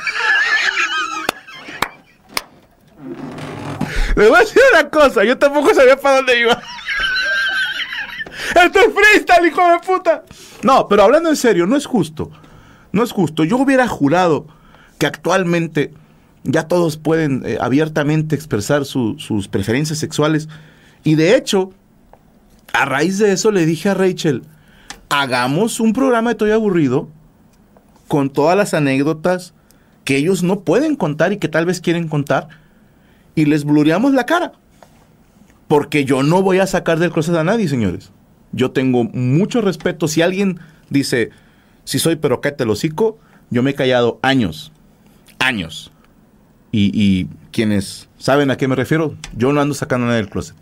Les 4.14 4.28
voy 4.28 4.36
a 4.36 4.40
decir 4.40 4.60
una 4.74 4.90
cosa, 4.90 5.24
yo 5.24 5.38
tampoco 5.38 5.72
sabía 5.74 5.96
para 5.96 6.16
dónde 6.16 6.38
iba. 6.38 6.52
Esto 8.62 8.78
es 8.78 8.88
freestyle, 8.94 9.46
hijo 9.46 9.66
de 9.66 9.78
puta. 9.78 10.22
No, 10.62 10.86
pero 10.86 11.04
hablando 11.04 11.30
en 11.30 11.36
serio, 11.36 11.66
no 11.66 11.76
es 11.76 11.86
justo. 11.86 12.30
No 12.92 13.02
es 13.02 13.10
justo. 13.12 13.42
Yo 13.44 13.56
hubiera 13.56 13.88
jurado 13.88 14.46
que 14.98 15.06
actualmente 15.06 15.94
ya 16.44 16.68
todos 16.68 16.98
pueden 16.98 17.42
eh, 17.46 17.56
abiertamente 17.58 18.36
expresar 18.36 18.84
sus 18.84 19.48
preferencias 19.48 19.98
sexuales. 19.98 20.50
Y 21.04 21.14
de 21.14 21.36
hecho, 21.36 21.72
a 22.74 22.84
raíz 22.84 23.18
de 23.18 23.32
eso 23.32 23.50
le 23.50 23.64
dije 23.64 23.88
a 23.88 23.94
Rachel, 23.94 24.42
hagamos 25.08 25.80
un 25.80 25.92
programa 25.92 26.30
de 26.30 26.32
Estoy 26.32 26.50
Aburrido 26.50 27.08
con 28.08 28.30
todas 28.30 28.56
las 28.56 28.74
anécdotas 28.74 29.54
que 30.04 30.16
ellos 30.16 30.42
no 30.42 30.60
pueden 30.60 30.96
contar 30.96 31.32
y 31.32 31.38
que 31.38 31.48
tal 31.48 31.66
vez 31.66 31.80
quieren 31.80 32.08
contar 32.08 32.48
y 33.34 33.44
les 33.44 33.64
blureamos 33.64 34.12
la 34.14 34.26
cara. 34.26 34.52
Porque 35.68 36.04
yo 36.04 36.22
no 36.22 36.42
voy 36.42 36.58
a 36.58 36.66
sacar 36.66 36.98
del 36.98 37.10
closet 37.10 37.34
a 37.34 37.44
nadie, 37.44 37.68
señores. 37.68 38.12
Yo 38.52 38.70
tengo 38.70 39.04
mucho 39.04 39.60
respeto. 39.60 40.06
Si 40.06 40.22
alguien 40.22 40.60
dice, 40.90 41.30
si 41.84 41.98
soy 41.98 42.16
pero 42.16 42.40
cállate 42.40 42.62
el 42.62 42.70
hocico, 42.70 43.18
yo 43.50 43.62
me 43.62 43.72
he 43.72 43.74
callado 43.74 44.20
años. 44.22 44.72
Años. 45.38 45.92
Y, 46.72 47.28
quienes 47.52 48.10
saben 48.18 48.50
a 48.50 48.58
qué 48.58 48.68
me 48.68 48.76
refiero, 48.76 49.16
yo 49.34 49.50
no 49.50 49.62
ando 49.62 49.74
sacando 49.74 50.06
nada 50.06 50.18
del 50.18 50.28
closet. 50.28 50.54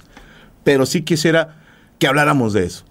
Pero 0.63 0.87
sí 0.87 1.03
quisiera 1.03 1.57
que 1.99 2.07
habláramos 2.07 2.53
de 2.53 2.67
eso. 2.67 2.85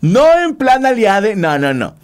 No 0.00 0.26
en 0.42 0.54
plan 0.54 0.86
aliade, 0.86 1.34
no, 1.36 1.58
no, 1.58 1.74
no. 1.74 1.94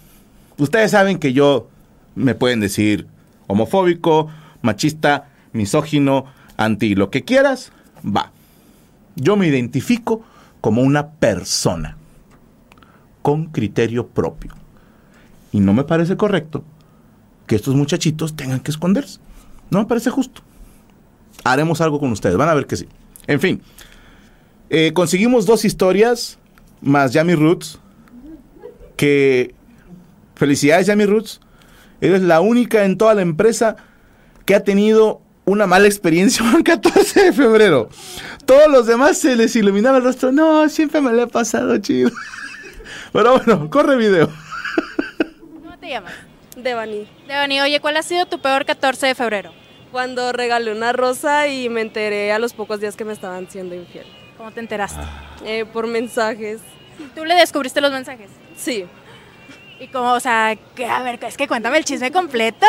Ustedes 0.58 0.90
saben 0.90 1.18
que 1.18 1.32
yo 1.32 1.68
me 2.14 2.34
pueden 2.34 2.60
decir 2.60 3.06
homofóbico, 3.46 4.28
machista, 4.62 5.28
misógino, 5.52 6.26
anti 6.56 6.94
lo 6.94 7.10
que 7.10 7.24
quieras, 7.24 7.72
va. 8.04 8.32
Yo 9.16 9.36
me 9.36 9.46
identifico 9.46 10.24
como 10.60 10.82
una 10.82 11.10
persona 11.10 11.96
con 13.22 13.46
criterio 13.46 14.08
propio. 14.08 14.52
Y 15.52 15.60
no 15.60 15.72
me 15.72 15.84
parece 15.84 16.16
correcto 16.16 16.64
que 17.46 17.56
estos 17.56 17.74
muchachitos 17.74 18.34
tengan 18.34 18.60
que 18.60 18.70
esconderse. 18.70 19.20
No 19.70 19.78
me 19.78 19.86
parece 19.86 20.10
justo. 20.10 20.42
Haremos 21.44 21.80
algo 21.80 22.00
con 22.00 22.10
ustedes, 22.12 22.36
van 22.36 22.48
a 22.48 22.54
ver 22.54 22.66
que 22.66 22.76
sí. 22.76 22.88
En 23.26 23.40
fin, 23.40 23.62
eh, 24.70 24.92
conseguimos 24.92 25.46
dos 25.46 25.64
historias 25.64 26.38
más 26.80 27.12
Yami 27.12 27.34
Roots. 27.34 27.78
Que 28.96 29.54
felicidades, 30.34 30.86
Yami 30.86 31.06
Roots. 31.06 31.40
Eres 32.00 32.22
la 32.22 32.40
única 32.40 32.84
en 32.84 32.98
toda 32.98 33.14
la 33.14 33.22
empresa 33.22 33.76
que 34.44 34.54
ha 34.54 34.64
tenido 34.64 35.22
una 35.44 35.66
mala 35.66 35.86
experiencia 35.86 36.44
el 36.56 36.64
14 36.64 37.24
de 37.24 37.32
febrero. 37.32 37.88
Todos 38.44 38.68
los 38.68 38.86
demás 38.86 39.18
se 39.18 39.36
les 39.36 39.54
iluminaba 39.56 39.98
el 39.98 40.04
rostro. 40.04 40.32
No, 40.32 40.68
siempre 40.68 41.00
me 41.00 41.12
lo 41.12 41.22
he 41.22 41.26
pasado 41.26 41.76
chido. 41.78 42.10
Pero 43.12 43.38
bueno, 43.38 43.70
corre 43.70 43.96
video. 43.96 44.30
¿Cómo 45.62 45.78
te 45.78 45.88
llamas? 45.88 46.12
Devani. 46.56 47.08
Devani, 47.26 47.60
oye, 47.60 47.80
¿cuál 47.80 47.96
ha 47.96 48.02
sido 48.02 48.26
tu 48.26 48.40
peor 48.40 48.64
14 48.64 49.06
de 49.08 49.14
febrero? 49.14 49.52
Cuando 49.92 50.32
regalé 50.32 50.72
una 50.72 50.92
rosa 50.92 51.48
y 51.48 51.68
me 51.68 51.80
enteré 51.80 52.32
a 52.32 52.38
los 52.38 52.52
pocos 52.52 52.80
días 52.80 52.96
que 52.96 53.04
me 53.04 53.12
estaban 53.12 53.48
siendo 53.48 53.74
infiel. 53.74 54.06
¿Cómo 54.36 54.50
te 54.50 54.60
enteraste? 54.60 55.00
Eh, 55.44 55.64
por 55.64 55.86
mensajes. 55.86 56.60
¿Tú 57.14 57.24
le 57.24 57.34
descubriste 57.34 57.80
los 57.80 57.92
mensajes? 57.92 58.30
Sí. 58.56 58.86
Y 59.80 59.88
como, 59.88 60.12
o 60.12 60.20
sea, 60.20 60.56
que, 60.74 60.86
a 60.86 61.02
ver, 61.02 61.18
es 61.24 61.36
que 61.36 61.48
cuéntame 61.48 61.78
el 61.78 61.84
chisme 61.84 62.12
completo. 62.12 62.66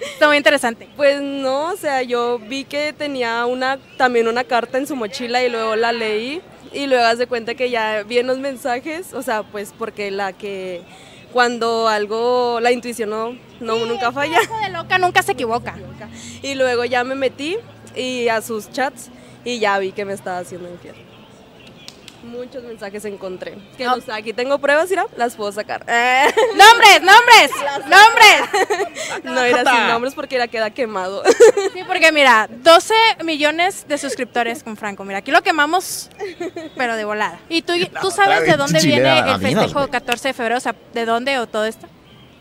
Está 0.00 0.26
muy 0.26 0.36
interesante. 0.36 0.88
Pues 0.96 1.20
no, 1.22 1.72
o 1.72 1.76
sea, 1.76 2.02
yo 2.02 2.38
vi 2.38 2.64
que 2.64 2.92
tenía 2.92 3.46
una 3.46 3.78
también 3.96 4.28
una 4.28 4.44
carta 4.44 4.78
en 4.78 4.86
su 4.86 4.96
mochila 4.96 5.42
y 5.42 5.48
luego 5.48 5.76
la 5.76 5.92
leí 5.92 6.42
y 6.72 6.86
luego 6.86 7.04
hace 7.04 7.26
cuenta 7.26 7.54
que 7.54 7.70
ya 7.70 8.02
vi 8.02 8.18
en 8.18 8.26
los 8.26 8.38
mensajes, 8.38 9.14
o 9.14 9.22
sea, 9.22 9.44
pues 9.44 9.72
porque 9.78 10.10
la 10.10 10.32
que 10.32 10.82
cuando 11.32 11.88
algo, 11.88 12.60
la 12.60 12.72
intuición 12.72 13.10
no, 13.10 13.36
no 13.60 13.86
nunca 13.86 14.12
falla. 14.12 14.40
de 14.62 14.70
loca 14.70 14.98
nunca 14.98 15.22
se 15.22 15.32
equivoca. 15.32 15.76
Y 16.42 16.54
luego 16.54 16.84
ya 16.84 17.04
me 17.04 17.14
metí 17.14 17.56
y 17.96 18.28
a 18.28 18.40
sus 18.40 18.70
chats 18.70 19.10
y 19.44 19.58
ya 19.58 19.78
vi 19.78 19.92
que 19.92 20.04
me 20.04 20.12
estaba 20.12 20.38
haciendo 20.38 20.68
infiel. 20.68 20.94
Muchos 22.24 22.62
mensajes 22.64 23.04
encontré. 23.04 23.54
Que 23.76 23.84
no. 23.84 23.96
aquí 24.12 24.32
tengo 24.32 24.58
pruebas, 24.58 24.88
mira, 24.88 25.06
las 25.16 25.34
puedo 25.34 25.52
sacar. 25.52 25.84
¡Nombres, 25.86 27.02
nombres! 27.02 27.50
¡Nombres! 27.82 29.24
no 29.24 29.46
ir 29.46 29.56
sin 29.56 29.88
nombres 29.88 30.14
porque 30.14 30.38
la 30.38 30.48
queda 30.48 30.70
quemado. 30.70 31.22
Sí, 31.72 31.80
porque 31.86 32.12
mira, 32.12 32.48
12 32.50 32.94
millones 33.24 33.86
de 33.86 33.98
suscriptores 33.98 34.62
con 34.62 34.76
Franco. 34.76 35.04
Mira, 35.04 35.18
aquí 35.18 35.30
lo 35.30 35.42
quemamos, 35.42 36.10
pero 36.76 36.96
de 36.96 37.04
volada. 37.04 37.38
¿Y 37.48 37.62
tú, 37.62 37.74
tú 38.00 38.10
sabes 38.10 38.46
de 38.46 38.56
dónde 38.56 38.80
viene 38.80 39.18
el 39.18 39.40
festejo 39.40 39.88
14 39.88 40.28
de 40.28 40.34
febrero? 40.34 40.56
O 40.56 40.60
sea, 40.60 40.74
¿de 40.94 41.04
dónde 41.04 41.38
o 41.38 41.46
todo 41.46 41.66
esto? 41.66 41.86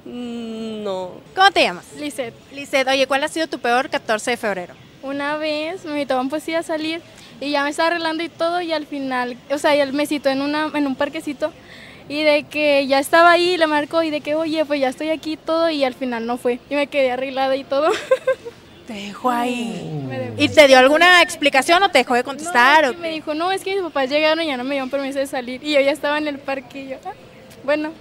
Mm, 0.05 0.83
no. 0.83 1.11
¿Cómo 1.35 1.51
te 1.51 1.63
llamas? 1.63 1.85
Lizeth. 1.97 2.33
Lizeth, 2.51 2.87
oye, 2.87 3.05
¿cuál 3.07 3.23
ha 3.23 3.27
sido 3.27 3.47
tu 3.47 3.59
peor 3.59 3.89
14 3.89 4.31
de 4.31 4.37
febrero? 4.37 4.73
Una 5.01 5.35
vez 5.35 5.83
me 5.83 5.91
invitaban 5.91 6.29
pues 6.29 6.43
sí 6.43 6.55
a 6.55 6.63
salir 6.63 7.01
y 7.43 7.51
ya 7.51 7.63
me 7.63 7.69
estaba 7.69 7.87
arreglando 7.87 8.23
y 8.23 8.29
todo 8.29 8.61
y 8.61 8.71
al 8.71 8.85
final, 8.85 9.37
o 9.49 9.57
sea, 9.57 9.75
ya 9.75 9.85
me 9.87 10.05
citó 10.05 10.29
en, 10.29 10.41
una, 10.41 10.71
en 10.73 10.87
un 10.87 10.95
parquecito 10.95 11.51
y 12.09 12.23
de 12.23 12.43
que 12.43 12.85
ya 12.87 12.99
estaba 12.99 13.31
ahí, 13.31 13.57
le 13.57 13.67
marcó 13.67 14.03
y 14.03 14.09
de 14.09 14.21
que, 14.21 14.35
oye, 14.35 14.65
pues 14.65 14.79
ya 14.79 14.89
estoy 14.89 15.09
aquí 15.09 15.33
y 15.33 15.37
todo 15.37 15.69
y 15.69 15.83
al 15.83 15.93
final 15.93 16.25
no 16.25 16.37
fue 16.37 16.59
y 16.69 16.75
me 16.75 16.87
quedé 16.87 17.11
arreglada 17.11 17.55
y 17.55 17.63
todo. 17.63 17.91
Te 18.87 18.93
dejó 18.93 19.31
ahí. 19.31 20.05
¿Y 20.37 20.49
te 20.49 20.67
dio 20.67 20.77
alguna 20.77 21.21
explicación 21.21 21.81
o 21.83 21.89
te 21.89 21.99
dejó 21.99 22.15
de 22.15 22.23
contestar? 22.25 22.83
o 22.83 22.93
me 22.95 23.11
dijo, 23.11 23.33
no, 23.33 23.49
es 23.49 23.63
que 23.63 23.75
mis 23.75 23.81
papás 23.81 24.09
llegaron 24.09 24.43
y 24.43 24.47
ya 24.47 24.57
no 24.57 24.65
me 24.65 24.71
dieron 24.71 24.89
permiso 24.89 25.19
de 25.19 25.25
salir. 25.25 25.63
Y 25.63 25.71
yo 25.71 25.79
ya 25.79 25.91
estaba 25.91 26.17
en 26.17 26.27
el 26.27 26.37
parque 26.37 26.81
y 26.81 26.89
yo, 26.89 26.97
ah, 27.05 27.13
bueno. 27.63 27.93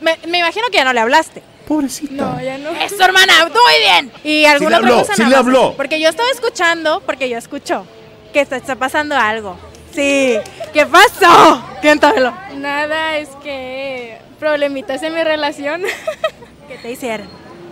Me, 0.00 0.16
me, 0.26 0.38
imagino 0.38 0.66
que 0.68 0.78
ya 0.78 0.84
no 0.84 0.94
le 0.94 1.00
hablaste. 1.00 1.42
Pobrecita. 1.68 2.14
No, 2.14 2.40
ya 2.40 2.56
no. 2.56 2.70
Eso, 2.70 3.04
hermana, 3.04 3.34
muy 3.44 3.78
bien. 3.82 4.12
¿Y 4.24 4.46
alguna 4.46 4.78
sí 4.78 4.84
otra 4.84 4.96
cosa? 4.96 5.14
Sí 5.14 5.24
le 5.26 5.36
habló. 5.36 5.74
Porque 5.76 6.00
yo 6.00 6.08
estaba 6.08 6.30
escuchando, 6.30 7.02
porque 7.04 7.28
yo 7.28 7.36
escucho 7.36 7.86
que 8.34 8.40
está, 8.40 8.56
está 8.56 8.74
pasando 8.74 9.16
algo. 9.16 9.56
Sí. 9.92 10.36
¿Qué 10.72 10.84
pasó? 10.86 11.64
Cuéntamelo. 11.80 12.36
Nada, 12.56 13.16
es 13.16 13.28
que 13.42 14.18
problemitas 14.40 15.02
en 15.04 15.14
mi 15.14 15.22
relación. 15.22 15.82
¿Qué 16.68 16.76
te 16.78 16.90
hicieron? 16.90 17.28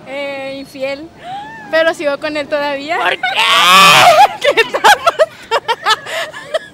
Eh, 0.06 0.54
infiel. 0.60 1.08
Pero 1.72 1.92
sigo 1.94 2.16
con 2.18 2.36
él 2.36 2.46
todavía. 2.46 2.98
¿Por 2.98 3.10
qué? 3.10 3.18
¿Qué 4.40 4.60
está 4.60 4.80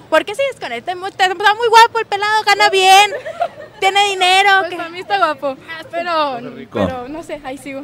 ¿Por 0.09 0.25
qué 0.25 0.35
sigues 0.35 0.59
con 0.59 0.71
él? 0.71 0.79
Está 0.79 0.95
muy, 0.95 1.09
guapo 1.09 1.99
el 1.99 2.05
pelado, 2.05 2.43
gana 2.43 2.69
bien, 2.69 3.11
tiene 3.79 4.09
dinero. 4.09 4.49
Pues 4.61 4.75
para 4.75 4.89
mí 4.89 4.99
está 4.99 5.17
guapo, 5.17 5.55
pero, 5.91 6.39
pero 6.73 7.07
no 7.07 7.21
sé, 7.21 7.39
ahí 7.43 7.59
sigo. 7.59 7.83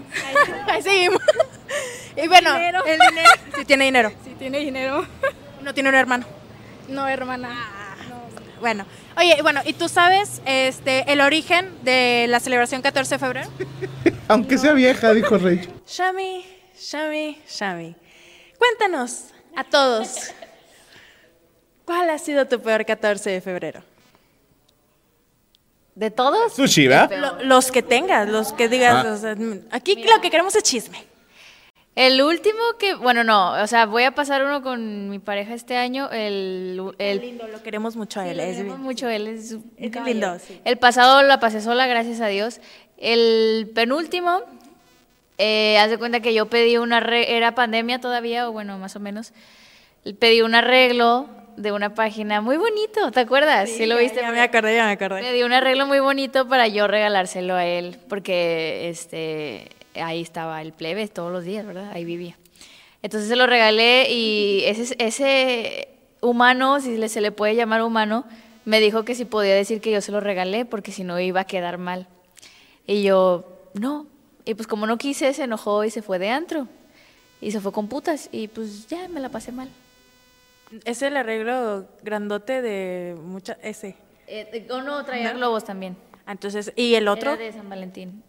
Ahí, 0.67 0.81
seguimos. 0.81 1.21
Y 2.15 2.27
bueno, 2.27 2.55
el 2.57 2.99
dinero. 2.99 3.29
Sí 3.55 3.65
tiene 3.65 3.85
dinero. 3.85 4.11
Sí 4.23 4.35
tiene 4.39 4.57
dinero. 4.59 5.05
¿No 5.65 5.73
tiene 5.73 5.89
un 5.89 5.95
hermano? 5.95 6.25
No, 6.89 7.07
hermana. 7.07 7.49
Ah, 7.51 7.95
bueno, 8.61 8.85
oye, 9.17 9.41
bueno, 9.41 9.61
¿y 9.65 9.73
tú 9.73 9.89
sabes 9.89 10.39
este 10.45 11.11
el 11.11 11.21
origen 11.21 11.73
de 11.81 12.27
la 12.29 12.39
celebración 12.39 12.83
14 12.83 13.15
de 13.15 13.19
febrero? 13.19 13.49
Aunque 14.27 14.59
sea 14.59 14.73
vieja, 14.73 15.11
dijo 15.11 15.39
Rey. 15.39 15.67
Shami, 15.87 16.45
Shami, 16.79 17.41
Shami. 17.49 17.95
Cuéntanos 18.59 19.29
a 19.55 19.63
todos, 19.63 20.33
¿cuál 21.83 22.11
ha 22.11 22.19
sido 22.19 22.45
tu 22.45 22.61
peor 22.61 22.85
14 22.85 23.31
de 23.31 23.41
febrero? 23.41 23.81
¿De 25.95 26.11
todos? 26.11 26.53
Sushi, 26.53 26.87
¿verdad? 26.87 27.41
los 27.41 27.71
que 27.71 27.81
tengas, 27.81 28.29
los 28.29 28.53
que 28.53 28.69
digas. 28.69 29.23
Ah. 29.25 29.35
aquí 29.71 29.95
lo 29.95 30.21
que 30.21 30.29
queremos 30.29 30.55
es 30.55 30.61
chisme. 30.61 31.14
El 31.95 32.21
último 32.21 32.59
que, 32.77 32.93
bueno, 32.95 33.23
no, 33.23 33.53
o 33.53 33.67
sea, 33.67 33.85
voy 33.85 34.03
a 34.03 34.11
pasar 34.11 34.43
uno 34.43 34.61
con 34.61 35.09
mi 35.09 35.19
pareja 35.19 35.53
este 35.53 35.77
año. 35.77 36.09
El, 36.11 36.93
el 36.99 37.21
lindo, 37.21 37.47
lo 37.47 37.63
queremos 37.63 37.95
mucho 37.95 38.19
a 38.19 38.27
él. 38.29 38.39
es 38.41 38.63
mucho 38.65 39.07
él, 39.07 39.27
es, 39.27 39.55
lindo. 40.05 40.37
El 40.65 40.77
pasado 40.77 41.23
la 41.23 41.39
pasé 41.39 41.61
sola, 41.61 41.87
gracias 41.87 42.19
a 42.19 42.27
Dios. 42.27 42.59
El 42.97 43.71
penúltimo, 43.73 44.41
eh, 45.37 45.77
haz 45.77 45.89
de 45.89 45.97
cuenta 45.97 46.19
que 46.19 46.33
yo 46.33 46.47
pedí 46.47 46.77
una, 46.77 46.99
era 46.99 47.55
pandemia 47.55 48.01
todavía, 48.01 48.49
o 48.49 48.51
bueno, 48.51 48.77
más 48.77 48.97
o 48.97 48.99
menos. 48.99 49.31
Pedí 50.19 50.41
un 50.41 50.53
arreglo 50.53 51.29
de 51.55 51.71
una 51.71 51.93
página 51.93 52.41
muy 52.41 52.57
bonito, 52.57 53.09
¿te 53.11 53.21
acuerdas? 53.21 53.69
Sí, 53.69 53.85
lo 53.85 53.95
ya- 53.95 54.01
viste. 54.01 54.19
Ya 54.19 54.31
me 54.31 54.41
acordé, 54.41 54.75
ya 54.75 54.85
me 54.85 54.91
acordé. 54.91 55.31
Dio 55.31 55.45
un 55.45 55.53
arreglo 55.53 55.85
muy 55.87 55.99
bonito 55.99 56.45
para 56.49 56.67
yo 56.67 56.87
regalárselo 56.87 57.55
a 57.55 57.65
él, 57.65 57.97
porque 58.09 58.89
este 58.89 59.69
ahí 60.01 60.21
estaba 60.21 60.61
el 60.61 60.73
plebe 60.73 61.07
todos 61.07 61.31
los 61.31 61.43
días, 61.43 61.65
¿verdad? 61.65 61.91
Ahí 61.93 62.05
vivía. 62.05 62.37
Entonces 63.01 63.29
se 63.29 63.35
lo 63.35 63.45
regalé 63.45 64.11
y 64.11 64.63
ese, 64.65 64.95
ese 64.99 65.89
humano, 66.21 66.79
si 66.79 67.07
se 67.07 67.21
le 67.21 67.31
puede 67.31 67.55
llamar 67.55 67.81
humano, 67.83 68.25
me 68.65 68.79
dijo 68.79 69.05
que 69.05 69.15
si 69.15 69.25
podía 69.25 69.53
decir 69.53 69.79
que 69.79 69.91
yo 69.91 70.01
se 70.01 70.11
lo 70.11 70.19
regalé, 70.19 70.65
porque 70.65 70.91
si 70.91 71.03
no 71.03 71.19
iba 71.19 71.41
a 71.41 71.45
quedar 71.45 71.77
mal. 71.77 72.07
Y 72.87 73.03
yo, 73.03 73.45
no. 73.73 74.07
Y 74.43 74.55
pues 74.55 74.67
como 74.67 74.87
no 74.87 74.97
quise, 74.97 75.33
se 75.33 75.43
enojó 75.43 75.83
y 75.83 75.91
se 75.91 76.01
fue 76.01 76.19
de 76.19 76.29
antro. 76.29 76.67
Y 77.41 77.51
se 77.51 77.59
fue 77.59 77.71
con 77.71 77.87
putas. 77.87 78.29
Y 78.31 78.47
pues 78.47 78.87
ya 78.87 79.07
me 79.07 79.19
la 79.19 79.29
pasé 79.29 79.51
mal. 79.51 79.69
Es 80.83 81.01
el 81.03 81.15
arreglo 81.15 81.85
grandote 82.01 82.61
de 82.61 83.15
mucha 83.21 83.57
ese. 83.61 83.95
Eh, 84.27 84.67
o 84.71 84.81
no, 84.81 85.03
traía 85.05 85.33
globos 85.33 85.63
también. 85.63 85.95
Ah, 86.25 86.31
Entonces, 86.31 86.73
¿y 86.75 86.95
el 86.95 87.07
otro? 87.07 87.33
Era 87.33 87.43
de 87.43 87.53
San 87.53 87.69
Valentín. 87.69 88.23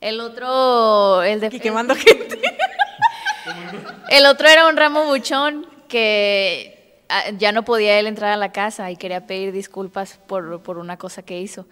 El 0.00 0.20
otro, 0.20 1.22
el 1.22 1.40
de... 1.40 1.48
Y 1.52 1.60
quemando 1.60 1.94
gente. 1.94 2.40
El 4.10 4.26
otro 4.26 4.48
era 4.48 4.68
un 4.68 4.76
ramo 4.76 5.04
buchón 5.04 5.66
que 5.88 7.02
ah, 7.08 7.30
ya 7.36 7.52
no 7.52 7.64
podía 7.64 7.98
él 7.98 8.06
entrar 8.06 8.32
a 8.32 8.36
la 8.36 8.52
casa 8.52 8.90
y 8.90 8.96
quería 8.96 9.26
pedir 9.26 9.52
disculpas 9.52 10.18
por, 10.26 10.62
por 10.62 10.78
una 10.78 10.96
cosa 10.96 11.22
que 11.22 11.40
hizo. 11.40 11.66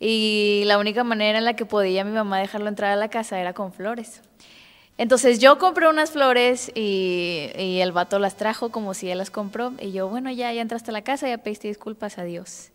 Y 0.00 0.62
la 0.66 0.78
única 0.78 1.04
manera 1.04 1.38
en 1.38 1.44
la 1.44 1.54
que 1.54 1.66
podía 1.66 2.04
mi 2.04 2.10
mamá 2.10 2.38
dejarlo 2.38 2.68
entrar 2.68 2.92
a 2.92 2.96
la 2.96 3.08
casa 3.08 3.38
era 3.38 3.52
con 3.52 3.72
flores. 3.72 4.22
Entonces 4.98 5.38
yo 5.38 5.58
compré 5.58 5.88
unas 5.88 6.10
flores 6.10 6.72
y, 6.74 7.50
y 7.56 7.80
el 7.80 7.92
vato 7.92 8.18
las 8.18 8.36
trajo 8.36 8.70
como 8.70 8.94
si 8.94 9.10
él 9.10 9.18
las 9.18 9.30
compró. 9.30 9.72
Y 9.80 9.92
yo, 9.92 10.08
bueno, 10.08 10.30
ya, 10.30 10.52
ya 10.52 10.62
entraste 10.62 10.90
a 10.90 10.92
la 10.92 11.02
casa, 11.02 11.28
ya 11.28 11.38
pediste 11.38 11.68
disculpas, 11.68 12.18
adiós. 12.18 12.70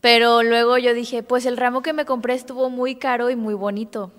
Pero 0.00 0.42
luego 0.42 0.78
yo 0.78 0.94
dije, 0.94 1.22
pues 1.22 1.44
el 1.46 1.56
ramo 1.56 1.82
que 1.82 1.92
me 1.92 2.04
compré 2.04 2.34
estuvo 2.34 2.70
muy 2.70 2.94
caro 2.94 3.30
y 3.30 3.36
muy 3.36 3.54
bonito. 3.54 4.12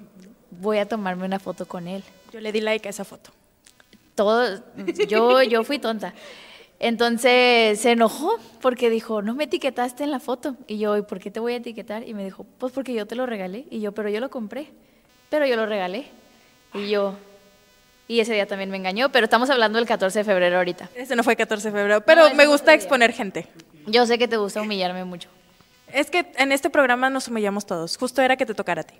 Voy 0.51 0.77
a 0.77 0.87
tomarme 0.87 1.25
una 1.25 1.39
foto 1.39 1.65
con 1.65 1.87
él 1.87 2.03
Yo 2.33 2.41
le 2.41 2.51
di 2.51 2.59
like 2.59 2.87
a 2.87 2.91
esa 2.91 3.05
foto. 3.05 3.31
todo, 4.15 4.61
yo, 5.07 5.41
yo 5.43 5.63
fui 5.63 5.79
tonta. 5.79 6.13
Entonces 6.79 7.79
se 7.79 7.91
enojó 7.91 8.37
porque 8.61 8.89
dijo, 8.89 9.21
no 9.21 9.35
me 9.35 9.45
etiquetaste 9.45 10.03
en 10.03 10.11
la 10.11 10.19
foto. 10.19 10.55
Y 10.67 10.77
yo, 10.77 10.97
¿y 10.97 11.01
por 11.01 11.19
qué 11.19 11.31
te 11.31 11.39
voy 11.39 11.53
a 11.53 11.57
etiquetar? 11.57 12.07
Y 12.07 12.13
me 12.13 12.23
dijo, 12.23 12.45
pues 12.57 12.73
porque 12.73 12.93
yo 12.93 13.05
te 13.05 13.15
lo 13.15 13.25
regalé. 13.25 13.65
Y 13.69 13.79
yo, 13.81 13.93
pero 13.93 14.09
yo 14.09 14.19
lo 14.19 14.29
compré, 14.29 14.69
pero 15.29 15.45
yo 15.45 15.55
lo 15.55 15.65
regalé. 15.65 16.07
Y 16.73 16.89
yo, 16.89 17.15
y 18.07 18.19
ese 18.19 18.33
día 18.33 18.47
también 18.47 18.69
me 18.69 18.77
engañó, 18.77 19.11
pero 19.11 19.25
estamos 19.25 19.49
hablando 19.49 19.77
del 19.77 19.87
14 19.87 20.19
de 20.19 20.25
febrero 20.25 20.57
ahorita. 20.57 20.89
Ese 20.95 21.15
no 21.15 21.23
fue 21.23 21.35
14 21.35 21.69
de 21.69 21.77
febrero, 21.77 22.01
pero 22.01 22.33
me 22.33 22.47
gusta 22.47 22.73
exponer 22.73 23.13
gente. 23.13 23.47
Yo 23.85 24.05
sé 24.05 24.17
que 24.17 24.27
te 24.27 24.37
gusta 24.37 24.61
humillarme 24.61 25.03
mucho. 25.03 25.29
Es 25.93 26.09
que 26.09 26.31
en 26.37 26.51
este 26.51 26.69
programa 26.69 27.09
nos 27.09 27.27
humillamos 27.27 27.65
todos. 27.65 27.97
Justo 27.97 28.21
era 28.21 28.37
que 28.37 28.45
te 28.45 28.53
tocara 28.53 28.81
a 28.81 28.83
ti. 28.83 28.95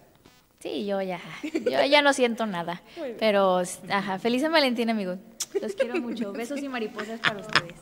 Sí, 0.60 0.86
yo 0.86 1.02
ya, 1.02 1.22
yo 1.44 1.86
ya 1.86 2.02
no 2.02 2.12
siento 2.14 2.46
nada. 2.46 2.82
Pero, 3.20 3.62
ajá, 3.90 4.20
feliz 4.20 4.42
San 4.42 4.52
Valentín, 4.52 4.90
amigos. 4.90 5.18
Los 5.62 5.74
quiero 5.74 5.96
mucho. 6.02 6.34
Besos 6.34 6.62
y 6.62 6.68
mariposas 6.68 7.20
para 7.20 7.40
ustedes. 7.40 7.76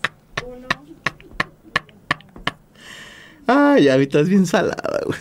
Ay, 3.48 3.90
ahorita 3.90 4.20
es 4.20 4.30
bien 4.30 4.46
salada, 4.46 5.00
güey. 5.06 5.20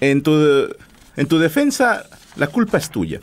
En 0.00 0.22
tu, 0.22 0.32
en 1.16 1.26
tu 1.28 1.38
defensa, 1.38 2.04
la 2.36 2.46
culpa 2.46 2.78
es 2.78 2.90
tuya. 2.90 3.20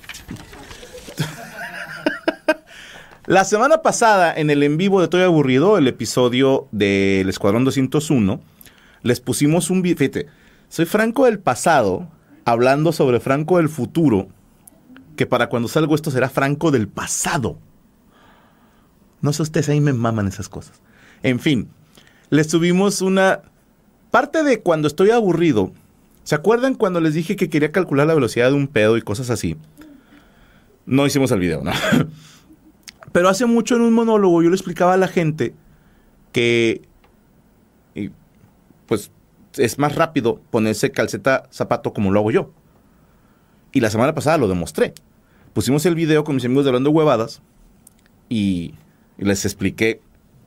La 3.27 3.43
semana 3.43 3.81
pasada, 3.81 4.31
en 4.35 4.51
el 4.51 4.61
en 4.61 4.77
vivo 4.77 4.99
de 4.99 5.05
Estoy 5.05 5.23
Aburrido, 5.23 5.79
el 5.79 5.87
episodio 5.87 6.67
del 6.71 7.27
Escuadrón 7.27 7.63
201, 7.65 8.39
les 9.01 9.19
pusimos 9.19 9.71
un 9.71 9.81
video. 9.81 9.97
Fíjate, 9.97 10.27
soy 10.69 10.85
Franco 10.85 11.25
del 11.25 11.39
pasado, 11.39 12.07
hablando 12.45 12.91
sobre 12.91 13.19
Franco 13.19 13.57
del 13.57 13.67
futuro, 13.67 14.27
que 15.15 15.25
para 15.25 15.49
cuando 15.49 15.67
salgo 15.67 15.95
esto 15.95 16.11
será 16.11 16.29
Franco 16.29 16.69
del 16.69 16.87
pasado. 16.87 17.57
No 19.21 19.33
sé 19.33 19.41
ustedes, 19.41 19.69
ahí 19.69 19.81
me 19.81 19.93
maman 19.93 20.27
esas 20.27 20.47
cosas. 20.47 20.79
En 21.23 21.39
fin, 21.39 21.69
les 22.29 22.51
subimos 22.51 23.01
una 23.01 23.41
parte 24.11 24.43
de 24.43 24.59
cuando 24.59 24.87
estoy 24.87 25.09
aburrido. 25.09 25.71
¿Se 26.23 26.35
acuerdan 26.35 26.75
cuando 26.75 27.01
les 27.01 27.15
dije 27.15 27.35
que 27.35 27.49
quería 27.49 27.71
calcular 27.71 28.05
la 28.05 28.13
velocidad 28.13 28.49
de 28.49 28.55
un 28.55 28.67
pedo 28.67 28.97
y 28.97 29.01
cosas 29.01 29.31
así? 29.31 29.57
No 30.85 31.07
hicimos 31.07 31.31
el 31.31 31.39
video, 31.39 31.63
¿no? 31.63 31.71
Pero 33.15 33.29
hace 33.29 33.45
mucho 33.45 33.77
en 33.77 33.81
un 33.81 33.93
monólogo 33.93 34.43
yo 34.43 34.49
le 34.49 34.57
explicaba 34.57 34.93
a 34.93 34.97
la 34.97 35.07
gente 35.07 35.53
que 36.33 36.81
y, 37.93 38.11
pues 38.87 39.09
es 39.55 39.79
más 39.79 39.95
rápido 39.95 40.41
ponerse 40.51 40.91
calceta 40.91 41.47
zapato 41.49 41.93
como 41.93 42.11
lo 42.11 42.19
hago 42.19 42.31
yo. 42.31 42.51
Y 43.71 43.79
la 43.79 43.89
semana 43.89 44.13
pasada 44.13 44.37
lo 44.37 44.49
demostré. 44.49 44.93
Pusimos 45.53 45.85
el 45.85 45.95
video 45.95 46.25
con 46.25 46.35
mis 46.35 46.43
amigos 46.43 46.65
de 46.65 46.71
hablando 46.71 46.91
huevadas 46.91 47.41
y, 48.27 48.73
y 49.17 49.23
les 49.23 49.45
expliqué 49.45 50.01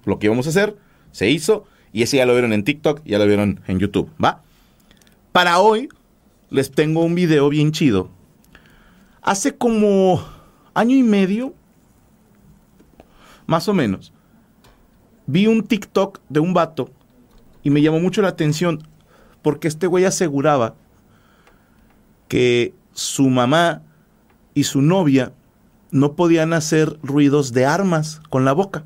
lo 0.04 0.18
que 0.18 0.26
íbamos 0.26 0.44
a 0.46 0.50
hacer. 0.50 0.76
Se 1.10 1.30
hizo 1.30 1.64
y 1.94 2.02
ese 2.02 2.18
ya 2.18 2.26
lo 2.26 2.34
vieron 2.34 2.52
en 2.52 2.64
TikTok, 2.64 3.02
ya 3.06 3.18
lo 3.18 3.24
vieron 3.26 3.62
en 3.66 3.78
YouTube, 3.78 4.10
¿va? 4.22 4.42
Para 5.32 5.58
hoy 5.58 5.88
les 6.50 6.70
tengo 6.70 7.02
un 7.02 7.14
video 7.14 7.48
bien 7.48 7.72
chido. 7.72 8.10
Hace 9.22 9.56
como 9.56 10.22
año 10.74 10.94
y 10.94 11.02
medio, 11.02 11.54
más 13.48 13.66
o 13.66 13.74
menos, 13.74 14.12
vi 15.26 15.46
un 15.46 15.62
TikTok 15.66 16.20
de 16.28 16.38
un 16.38 16.52
vato 16.52 16.90
y 17.62 17.70
me 17.70 17.80
llamó 17.80 17.98
mucho 17.98 18.20
la 18.20 18.28
atención 18.28 18.86
porque 19.42 19.68
este 19.68 19.86
güey 19.86 20.04
aseguraba 20.04 20.74
que 22.28 22.74
su 22.92 23.30
mamá 23.30 23.82
y 24.52 24.64
su 24.64 24.82
novia 24.82 25.32
no 25.90 26.12
podían 26.12 26.52
hacer 26.52 26.98
ruidos 27.02 27.54
de 27.54 27.64
armas 27.64 28.20
con 28.28 28.44
la 28.44 28.52
boca. 28.52 28.84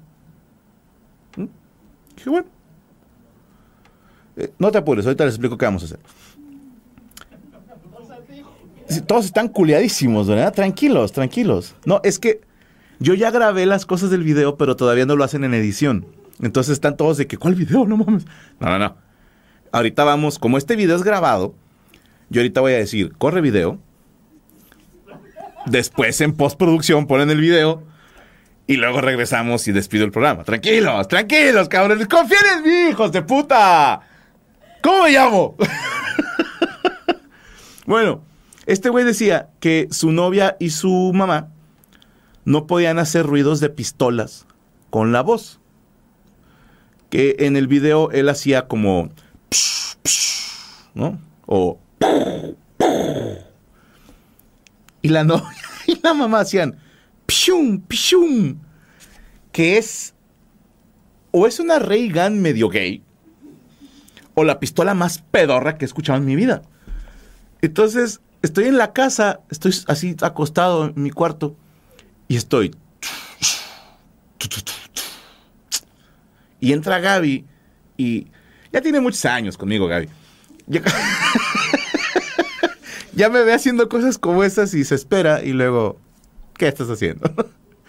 ¿Mm? 1.36 1.46
Dije, 2.14 2.30
bueno. 2.30 2.46
Eh, 4.36 4.52
no 4.60 4.70
te 4.70 4.78
apures, 4.78 5.04
ahorita 5.04 5.24
les 5.24 5.34
explico 5.34 5.58
qué 5.58 5.64
vamos 5.64 5.82
a 5.82 5.86
hacer. 5.86 6.00
Todos 9.06 9.24
están 9.24 9.48
culiadísimos, 9.48 10.28
¿verdad? 10.28 10.54
Tranquilos, 10.54 11.10
tranquilos. 11.10 11.74
No, 11.84 12.00
es 12.04 12.20
que 12.20 12.42
yo 13.02 13.14
ya 13.14 13.30
grabé 13.30 13.66
las 13.66 13.84
cosas 13.84 14.10
del 14.10 14.22
video, 14.22 14.56
pero 14.56 14.76
todavía 14.76 15.06
no 15.06 15.16
lo 15.16 15.24
hacen 15.24 15.44
en 15.44 15.54
edición. 15.54 16.06
Entonces 16.40 16.74
están 16.74 16.96
todos 16.96 17.16
de 17.16 17.26
que, 17.26 17.36
¿cuál 17.36 17.54
video? 17.54 17.84
No 17.86 17.96
mames. 17.96 18.24
No, 18.60 18.68
no, 18.70 18.78
no. 18.78 18.96
Ahorita 19.72 20.04
vamos, 20.04 20.38
como 20.38 20.58
este 20.58 20.76
video 20.76 20.96
es 20.96 21.02
grabado, 21.02 21.54
yo 22.30 22.40
ahorita 22.40 22.60
voy 22.60 22.72
a 22.72 22.76
decir, 22.76 23.12
corre 23.18 23.40
video. 23.40 23.78
Después 25.66 26.20
en 26.20 26.32
postproducción 26.32 27.06
ponen 27.06 27.30
el 27.30 27.40
video. 27.40 27.82
Y 28.66 28.76
luego 28.76 29.00
regresamos 29.00 29.66
y 29.66 29.72
despido 29.72 30.04
el 30.04 30.12
programa. 30.12 30.44
Tranquilos, 30.44 31.08
tranquilos, 31.08 31.68
cabrones. 31.68 32.06
Confíen 32.06 32.40
en 32.56 32.62
mí, 32.62 32.90
hijos 32.90 33.10
de 33.10 33.22
puta. 33.22 34.00
¿Cómo 34.80 35.02
me 35.02 35.10
llamo? 35.10 35.56
bueno, 37.86 38.24
este 38.66 38.88
güey 38.88 39.04
decía 39.04 39.48
que 39.58 39.88
su 39.90 40.12
novia 40.12 40.56
y 40.60 40.70
su 40.70 41.12
mamá 41.12 41.51
no 42.44 42.66
podían 42.66 42.98
hacer 42.98 43.26
ruidos 43.26 43.60
de 43.60 43.70
pistolas 43.70 44.46
con 44.90 45.12
la 45.12 45.22
voz. 45.22 45.60
Que 47.10 47.36
en 47.40 47.56
el 47.56 47.66
video 47.66 48.10
él 48.10 48.28
hacía 48.28 48.68
como... 48.68 49.10
¿No? 50.94 51.20
O... 51.46 51.78
Y 55.02 55.08
la 55.08 55.22
y 55.86 56.00
la 56.02 56.14
mamá 56.14 56.40
hacían... 56.40 56.78
Pichum, 57.26 57.80
pichum. 57.80 58.58
Que 59.52 59.78
es... 59.78 60.14
O 61.30 61.46
es 61.46 61.60
una 61.60 61.78
Ray 61.78 62.10
Gun 62.10 62.40
medio 62.40 62.68
gay. 62.68 63.02
O 64.34 64.44
la 64.44 64.60
pistola 64.60 64.94
más 64.94 65.18
pedorra 65.30 65.76
que 65.76 65.84
he 65.84 65.86
escuchado 65.86 66.18
en 66.18 66.24
mi 66.24 66.36
vida. 66.36 66.62
Entonces, 67.62 68.20
estoy 68.42 68.64
en 68.64 68.76
la 68.76 68.92
casa, 68.92 69.40
estoy 69.50 69.74
así 69.86 70.16
acostado 70.20 70.86
en 70.86 70.94
mi 70.96 71.10
cuarto. 71.10 71.56
Y 72.32 72.36
estoy... 72.36 72.74
Y 76.60 76.72
entra 76.72 76.98
Gaby 76.98 77.44
y... 77.98 78.28
Ya 78.72 78.80
tiene 78.80 79.02
muchos 79.02 79.22
años 79.26 79.58
conmigo, 79.58 79.86
Gaby. 79.86 80.08
Ya, 83.14 83.28
me 83.28 83.42
ve 83.42 83.52
haciendo 83.52 83.90
cosas 83.90 84.16
como 84.16 84.42
esas 84.42 84.72
y 84.72 84.84
se 84.86 84.94
espera 84.94 85.44
y 85.44 85.52
luego... 85.52 86.00
¿Qué 86.54 86.68
estás 86.68 86.88
haciendo? 86.88 87.30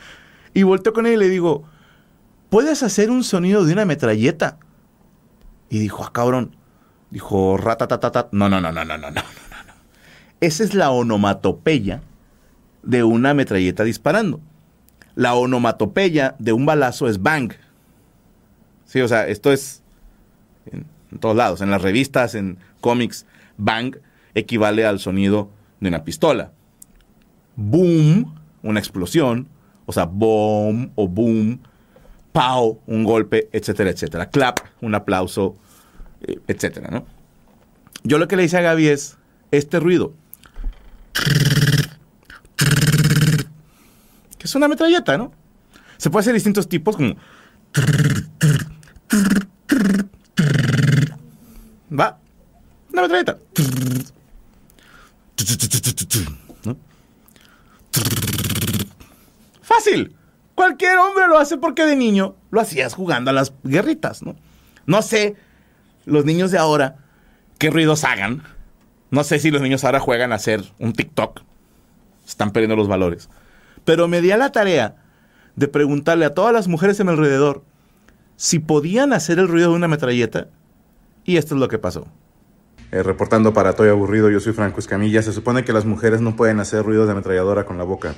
y 0.54 0.64
volteo 0.64 0.92
con 0.92 1.06
él 1.06 1.14
y 1.14 1.18
le 1.18 1.30
digo... 1.30 1.64
¿Puedes 2.50 2.84
hacer 2.84 3.12
un 3.12 3.24
sonido 3.24 3.64
de 3.64 3.72
una 3.72 3.86
metralleta? 3.86 4.58
Y 5.70 5.80
dijo, 5.80 6.04
ah, 6.04 6.12
cabrón. 6.12 6.58
Dijo, 7.12 7.56
ratatatata. 7.56 8.28
No, 8.34 8.50
no, 8.50 8.60
no, 8.60 8.74
no, 8.74 8.84
no, 8.84 8.98
no, 8.98 9.10
no, 9.10 9.22
no, 9.22 9.22
no. 9.22 9.74
Esa 10.42 10.66
es 10.66 10.74
la 10.74 10.92
onomatopeya 10.92 12.02
de 12.84 13.04
una 13.04 13.34
metralleta 13.34 13.84
disparando. 13.84 14.40
La 15.16 15.36
onomatopeya 15.36 16.36
de 16.40 16.54
un 16.54 16.66
balazo 16.66 17.08
es 17.08 17.22
bang. 17.22 17.54
Sí, 18.86 19.02
o 19.02 19.08
sea, 19.08 19.28
esto 19.28 19.52
es 19.52 19.82
en, 20.72 20.86
todos 21.20 21.36
lados, 21.36 21.62
en 21.62 21.72
las 21.72 21.82
revistas, 21.82 22.36
en 22.36 22.58
cómics. 22.82 23.26
Bang 23.58 23.98
equivale 24.34 24.86
al 24.86 25.00
sonido 25.00 25.50
de 25.80 25.90
una 25.90 26.04
pistola. 26.04 26.52
Boom, 27.56 28.34
una 28.64 28.80
explosión. 28.80 29.48
O 29.86 29.94
sea, 29.94 30.06
boom 30.06 30.92
o 30.96 31.08
boom. 31.08 31.60
Pow, 32.32 32.80
un 32.88 33.04
golpe, 33.04 33.48
etcétera, 33.52 33.92
etcétera. 33.92 34.30
Clap, 34.30 34.60
un 34.82 34.96
aplauso, 34.96 35.56
eh, 36.22 36.40
etcétera, 36.48 36.90
¿no? 36.90 37.06
Yo 38.04 38.18
lo 38.18 38.28
que 38.28 38.36
le 38.36 38.44
hice 38.44 38.58
a 38.58 38.62
Gaby 38.62 38.88
es 38.88 39.18
este 39.52 39.80
ruido. 39.80 40.14
Es 44.44 44.56
una 44.56 44.68
metralleta, 44.68 45.18
¿no? 45.18 45.32
Se 45.98 46.10
puede 46.10 46.22
hacer 46.22 46.34
distintos 46.34 46.68
tipos, 46.68 46.96
como. 46.96 47.16
Va. 51.98 52.20
Una 52.92 53.02
metralleta. 53.04 53.38
Fácil. 59.62 60.16
Cualquier 60.56 60.98
hombre 60.98 61.28
lo 61.28 61.40
hace 61.40 61.58
porque 61.58 61.86
de 61.86 61.96
niño 61.96 62.36
lo 62.52 62.62
hacías 62.62 62.94
jugando 62.94 63.32
a 63.32 63.34
las 63.34 63.54
guerritas, 63.64 64.22
¿no? 64.22 64.36
No 64.86 65.02
sé 65.02 65.36
los 66.06 66.26
niños 66.26 66.52
de 66.52 66.58
ahora 66.58 66.98
qué 67.58 67.70
ruidos 67.70 68.04
hagan. 68.04 68.44
No 69.10 69.24
sé 69.24 69.40
si 69.40 69.52
los 69.52 69.62
niños 69.62 69.84
ahora 69.84 70.00
juegan 70.00 70.32
a 70.32 70.36
hacer 70.36 70.64
un 70.80 70.94
TikTok. 70.94 71.42
Están 72.28 72.52
perdiendo 72.52 72.76
los 72.76 72.88
valores. 72.88 73.30
Pero 73.86 74.08
me 74.08 74.22
di 74.22 74.32
a 74.32 74.38
la 74.38 74.52
tarea 74.52 74.96
de 75.56 75.68
preguntarle 75.68 76.26
a 76.26 76.34
todas 76.34 76.54
las 76.54 76.68
mujeres 76.68 77.00
en 77.00 77.08
mi 77.08 77.14
alrededor 77.14 77.64
si 78.36 78.60
podían 78.60 79.14
hacer 79.14 79.40
el 79.40 79.48
ruido 79.48 79.70
de 79.72 79.76
una 79.76 79.88
metralleta. 79.88 80.48
Y 81.26 81.38
esto 81.38 81.56
es 81.56 81.62
lo 81.62 81.68
que 81.68 81.78
pasó. 81.80 82.08
Eh, 82.92 83.02
reportando 83.02 83.54
para 83.54 83.74
Toy 83.74 83.90
Aburrido, 83.90 84.30
yo 84.30 84.40
soy 84.40 84.54
Franco 84.54 84.80
Escamilla. 84.80 85.22
Se 85.22 85.34
supone 85.34 85.64
que 85.64 85.74
las 85.74 85.86
mujeres 85.86 86.22
no 86.22 86.36
pueden 86.36 86.60
hacer 86.60 86.84
ruido 86.84 87.06
de 87.06 87.12
ametralladora 87.14 87.66
con 87.66 87.78
la 87.78 87.84
boca. 87.84 88.16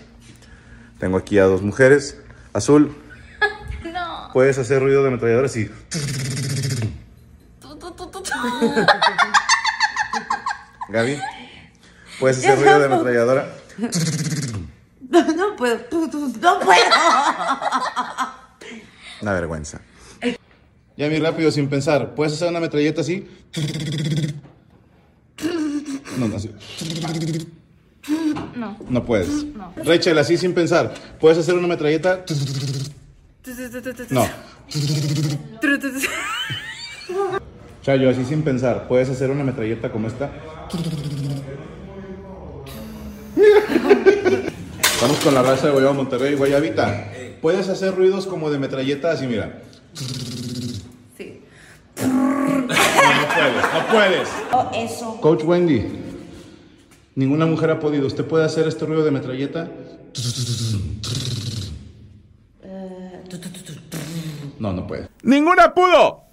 Tengo 0.99 1.17
aquí 1.17 1.37
a 1.37 1.45
dos 1.45 1.61
mujeres. 1.61 2.19
Azul. 2.53 2.95
No. 3.93 4.29
¿Puedes 4.33 4.57
hacer 4.57 4.81
ruido 4.81 5.03
de 5.03 5.07
ametralladora? 5.07 5.47
Sí. 5.47 5.69
Gaby. 10.89 11.17
¿Puedes 12.19 12.39
hacer 12.39 12.57
ruido 12.59 12.79
de 12.79 12.85
ametralladora? 12.87 13.53
No 15.15 15.55
puedo, 15.55 15.77
no 16.41 16.59
puedo. 16.59 16.85
Una 19.21 19.33
vergüenza. 19.33 19.79
Ya, 20.97 21.09
mi 21.09 21.19
rápido, 21.19 21.51
sin 21.51 21.69
pensar. 21.69 22.15
¿Puedes 22.15 22.33
hacer 22.33 22.49
una 22.49 22.59
metralleta 22.59 23.01
así? 23.01 23.27
No, 26.17 26.27
no, 26.27 26.35
así. 26.35 26.51
No. 28.55 28.77
No 28.89 29.05
puedes. 29.05 29.45
No. 29.45 29.73
Rachel, 29.83 30.17
así 30.17 30.37
sin 30.37 30.53
pensar. 30.53 30.93
¿Puedes 31.19 31.37
hacer 31.37 31.55
una 31.55 31.67
metralleta? 31.67 32.25
No. 34.09 34.27
Chayo, 37.83 38.09
así 38.09 38.25
sin 38.25 38.43
pensar. 38.43 38.87
¿Puedes 38.87 39.09
hacer 39.09 39.29
una 39.29 39.43
metralleta 39.43 39.91
como 39.91 40.07
esta? 40.07 40.31
Vamos 45.05 45.19
con 45.19 45.35
la 45.35 45.43
raza 45.43 45.67
de 45.67 45.73
Guayaba 45.73 45.93
Monterrey. 45.93 46.33
Guayabita, 46.33 47.11
¿puedes 47.39 47.69
hacer 47.69 47.93
ruidos 47.93 48.25
como 48.25 48.49
de 48.49 48.57
metralleta 48.57 49.11
así, 49.11 49.27
mira? 49.27 49.61
Sí. 51.15 51.43
No, 52.01 52.07
no 52.07 52.67
puedes, 52.67 53.63
no 53.71 53.87
puedes. 53.91 54.29
Oh, 54.51 54.71
eso. 54.73 55.21
Coach 55.21 55.43
Wendy, 55.43 55.85
ninguna 57.13 57.45
mujer 57.45 57.69
ha 57.69 57.79
podido. 57.79 58.07
¿Usted 58.07 58.25
puede 58.25 58.45
hacer 58.45 58.67
este 58.67 58.83
ruido 58.87 59.05
de 59.05 59.11
metralleta? 59.11 59.69
No, 64.57 64.73
no 64.73 64.87
puede. 64.87 65.07
¡Ninguna 65.21 65.71
pudo! 65.75 66.23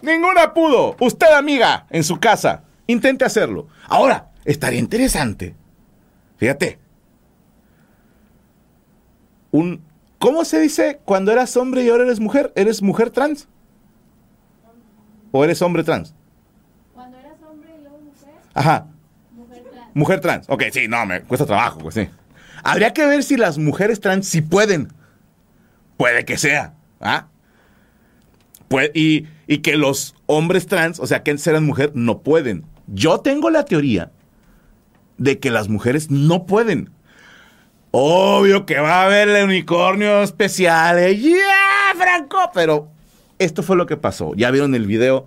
¡Ninguna 0.00 0.54
pudo! 0.54 0.94
Usted, 1.00 1.32
amiga, 1.32 1.88
en 1.90 2.04
su 2.04 2.20
casa, 2.20 2.62
intente 2.86 3.24
hacerlo. 3.24 3.66
Ahora, 3.88 4.30
estaría 4.44 4.78
interesante. 4.78 5.56
Fíjate. 6.36 6.81
Un, 9.52 9.80
¿Cómo 10.18 10.44
se 10.44 10.60
dice 10.60 11.00
cuando 11.04 11.32
eras 11.32 11.56
hombre 11.56 11.82
y 11.82 11.88
ahora 11.88 12.04
eres 12.04 12.20
mujer? 12.20 12.52
¿Eres 12.56 12.82
mujer 12.82 13.10
trans? 13.10 13.48
¿O 15.30 15.44
eres 15.44 15.62
hombre 15.62 15.82
trans? 15.82 16.14
Cuando 16.94 17.18
eras 17.18 17.36
hombre 17.48 17.70
y 17.76 17.82
luego 17.82 17.98
mujer, 17.98 18.34
Ajá. 18.54 18.86
mujer 19.32 19.62
trans. 19.70 19.90
Mujer 19.96 20.20
trans. 20.20 20.46
Ok, 20.48 20.62
sí, 20.72 20.86
no, 20.88 21.04
me 21.06 21.22
cuesta 21.22 21.44
trabajo, 21.46 21.80
pues 21.80 21.94
sí. 21.94 22.08
Habría 22.62 22.92
que 22.92 23.04
ver 23.04 23.24
si 23.24 23.36
las 23.36 23.58
mujeres 23.58 24.00
trans 24.00 24.26
sí 24.28 24.42
pueden. 24.42 24.92
Puede 25.96 26.24
que 26.24 26.38
sea. 26.38 26.74
¿ah? 27.00 27.26
Y, 28.94 29.26
y 29.48 29.58
que 29.58 29.76
los 29.76 30.14
hombres 30.26 30.66
trans, 30.66 31.00
o 31.00 31.06
sea, 31.06 31.24
que 31.24 31.32
antes 31.32 31.46
eran 31.48 31.66
mujer, 31.66 31.90
no 31.94 32.20
pueden. 32.20 32.64
Yo 32.86 33.18
tengo 33.18 33.50
la 33.50 33.64
teoría 33.64 34.12
de 35.18 35.40
que 35.40 35.50
las 35.50 35.68
mujeres 35.68 36.10
no 36.10 36.46
pueden. 36.46 36.90
Obvio 37.94 38.64
que 38.64 38.80
va 38.80 39.02
a 39.02 39.04
haber 39.04 39.28
el 39.28 39.44
unicornio 39.44 40.22
especial. 40.22 40.98
¿eh? 40.98 41.14
¡Yeah, 41.14 41.94
Franco! 41.94 42.38
Pero 42.54 42.88
esto 43.38 43.62
fue 43.62 43.76
lo 43.76 43.84
que 43.84 43.98
pasó. 43.98 44.32
Ya 44.34 44.50
vieron 44.50 44.74
el 44.74 44.86
video. 44.86 45.26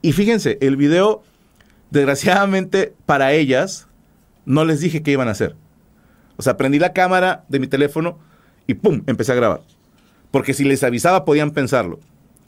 Y 0.00 0.12
fíjense, 0.12 0.56
el 0.60 0.76
video, 0.76 1.24
desgraciadamente 1.90 2.94
para 3.06 3.32
ellas, 3.32 3.88
no 4.46 4.64
les 4.64 4.78
dije 4.78 5.02
qué 5.02 5.10
iban 5.10 5.26
a 5.26 5.32
hacer. 5.32 5.56
O 6.36 6.42
sea, 6.42 6.56
prendí 6.56 6.78
la 6.78 6.92
cámara 6.92 7.44
de 7.48 7.58
mi 7.58 7.66
teléfono 7.66 8.20
y 8.68 8.74
¡pum! 8.74 9.02
Empecé 9.08 9.32
a 9.32 9.34
grabar. 9.34 9.62
Porque 10.30 10.54
si 10.54 10.62
les 10.62 10.84
avisaba 10.84 11.24
podían 11.24 11.50
pensarlo. 11.50 11.98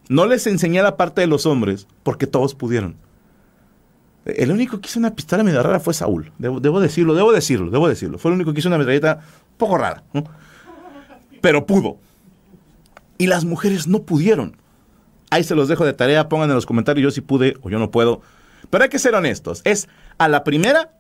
No 0.08 0.26
les 0.26 0.46
enseñé 0.46 0.82
la 0.82 0.96
parte 0.96 1.20
de 1.20 1.26
los 1.26 1.46
hombres 1.46 1.88
porque 2.04 2.28
todos 2.28 2.54
pudieron. 2.54 2.94
El 4.24 4.52
único 4.52 4.80
que 4.80 4.88
hizo 4.88 4.98
una 4.98 5.14
pistola 5.14 5.42
medio 5.42 5.62
rara 5.62 5.80
fue 5.80 5.94
Saúl. 5.94 6.32
Debo, 6.38 6.60
debo 6.60 6.80
decirlo, 6.80 7.14
debo 7.14 7.32
decirlo, 7.32 7.70
debo 7.70 7.88
decirlo. 7.88 8.18
Fue 8.18 8.30
el 8.30 8.34
único 8.34 8.52
que 8.52 8.60
hizo 8.60 8.68
una 8.68 8.78
metralleta 8.78 9.20
poco 9.56 9.78
rara. 9.78 10.02
¿no? 10.12 10.24
Pero 11.40 11.66
pudo. 11.66 11.98
Y 13.18 13.26
las 13.26 13.44
mujeres 13.44 13.86
no 13.86 14.02
pudieron. 14.02 14.56
Ahí 15.30 15.44
se 15.44 15.54
los 15.54 15.68
dejo 15.68 15.84
de 15.84 15.92
tarea. 15.92 16.28
Pongan 16.28 16.50
en 16.50 16.56
los 16.56 16.66
comentarios 16.66 17.02
yo 17.02 17.10
si 17.10 17.20
pude 17.20 17.56
o 17.62 17.70
yo 17.70 17.78
no 17.78 17.90
puedo. 17.90 18.20
Pero 18.68 18.84
hay 18.84 18.90
que 18.90 18.98
ser 18.98 19.14
honestos. 19.14 19.62
Es 19.64 19.88
a 20.18 20.28
la 20.28 20.44
primera 20.44 20.92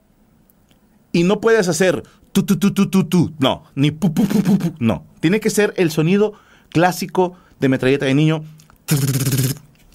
y 1.12 1.24
no 1.24 1.40
puedes 1.40 1.68
hacer 1.68 2.02
tu, 2.32 2.44
tu, 2.44 2.58
tu, 2.58 2.72
tu, 2.72 2.88
tu, 2.88 3.04
tu. 3.04 3.32
No, 3.38 3.64
ni 3.74 3.90
pu, 3.90 4.14
pu, 4.14 4.24
pu, 4.26 4.42
pu. 4.42 4.74
No. 4.78 5.04
Tiene 5.20 5.40
que 5.40 5.50
ser 5.50 5.74
el 5.76 5.90
sonido 5.90 6.34
clásico 6.70 7.36
de 7.58 7.68
metralleta 7.68 8.06
de 8.06 8.14
niño. 8.14 8.44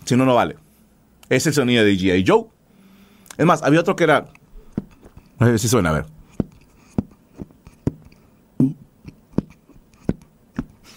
Si 0.05 0.15
no, 0.15 0.25
no 0.25 0.35
vale. 0.35 0.57
Es 1.29 1.47
el 1.47 1.53
sonido 1.53 1.83
de 1.83 1.97
G.I. 1.97 2.23
Joe. 2.27 2.45
Es 3.37 3.45
más, 3.45 3.63
había 3.63 3.79
otro 3.79 3.95
que 3.95 4.05
era. 4.05 4.27
A 5.39 5.45
ver 5.45 5.59
si 5.59 5.67
suena, 5.67 5.89
a 5.89 5.93
ver. 5.93 6.05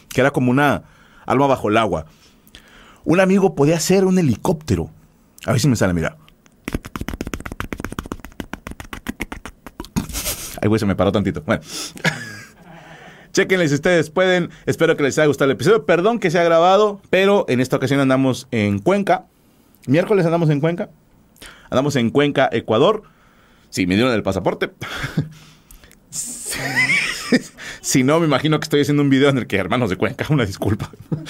Que 0.09 0.20
era 0.20 0.31
como 0.31 0.51
una 0.51 0.85
alma 1.27 1.46
bajo 1.46 1.68
el 1.68 1.77
agua. 1.77 2.07
Un 3.05 3.20
amigo 3.20 3.55
podía 3.55 3.77
hacer 3.77 4.05
un 4.05 4.18
helicóptero. 4.18 4.90
A 5.46 5.53
ver 5.53 5.61
si 5.61 5.68
me 5.68 5.77
sale, 5.77 5.94
mira. 5.94 6.16
Ay, 10.61 10.68
güey, 10.68 10.79
se 10.79 10.87
me 10.87 10.96
paró 10.96 11.12
tantito. 11.12 11.42
Bueno. 11.42 11.62
Chequenles 13.33 13.70
si 13.70 13.77
ustedes 13.77 14.11
pueden. 14.11 14.51
Espero 14.66 14.96
que 14.96 15.03
les 15.03 15.18
haya 15.18 15.27
gustado 15.27 15.51
el 15.51 15.57
episodio. 15.57 15.87
Perdón 15.87 16.18
que 16.18 16.31
se 16.31 16.38
ha 16.38 16.42
grabado, 16.44 17.01
pero 17.11 17.44
en 17.48 17.61
esta 17.61 17.77
ocasión 17.77 18.01
andamos 18.01 18.48
en 18.51 18.79
Cuenca. 18.79 19.27
Miércoles 19.87 20.24
andamos 20.27 20.51
en 20.51 20.61
Cuenca. 20.61 20.90
Andamos 21.70 21.96
en 21.96 22.11
Cuenca, 22.11 22.48
Ecuador. 22.53 23.03
Sí, 23.70 23.87
me 23.87 23.94
dieron 23.94 24.12
el 24.12 24.22
pasaporte. 24.22 24.70
si 27.81 28.03
no, 28.03 28.20
me 28.20 28.27
imagino 28.27 28.59
que 28.59 28.64
estoy 28.64 28.81
haciendo 28.81 29.03
un 29.03 29.11
video 29.11 29.29
en 29.29 29.38
el 29.38 29.46
que 29.46 29.57
hermanos 29.57 29.90
de 29.90 29.96
Cuenca, 29.96 30.27
una 30.31 30.46
disculpa. 30.46 30.90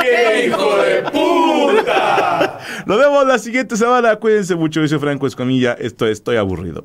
¡Qué 0.00 0.46
hijo 0.46 0.76
de 0.78 1.02
puta! 1.10 2.58
Nos 2.86 2.98
vemos 2.98 3.26
la 3.26 3.38
siguiente 3.38 3.76
semana. 3.76 4.16
Cuídense 4.16 4.56
mucho. 4.56 4.80
Yo 4.80 4.88
soy 4.88 4.98
Franco 4.98 5.26
Escamilla. 5.26 5.74
Esto 5.74 6.06
es 6.06 6.18
Estoy 6.18 6.36
aburrido. 6.36 6.84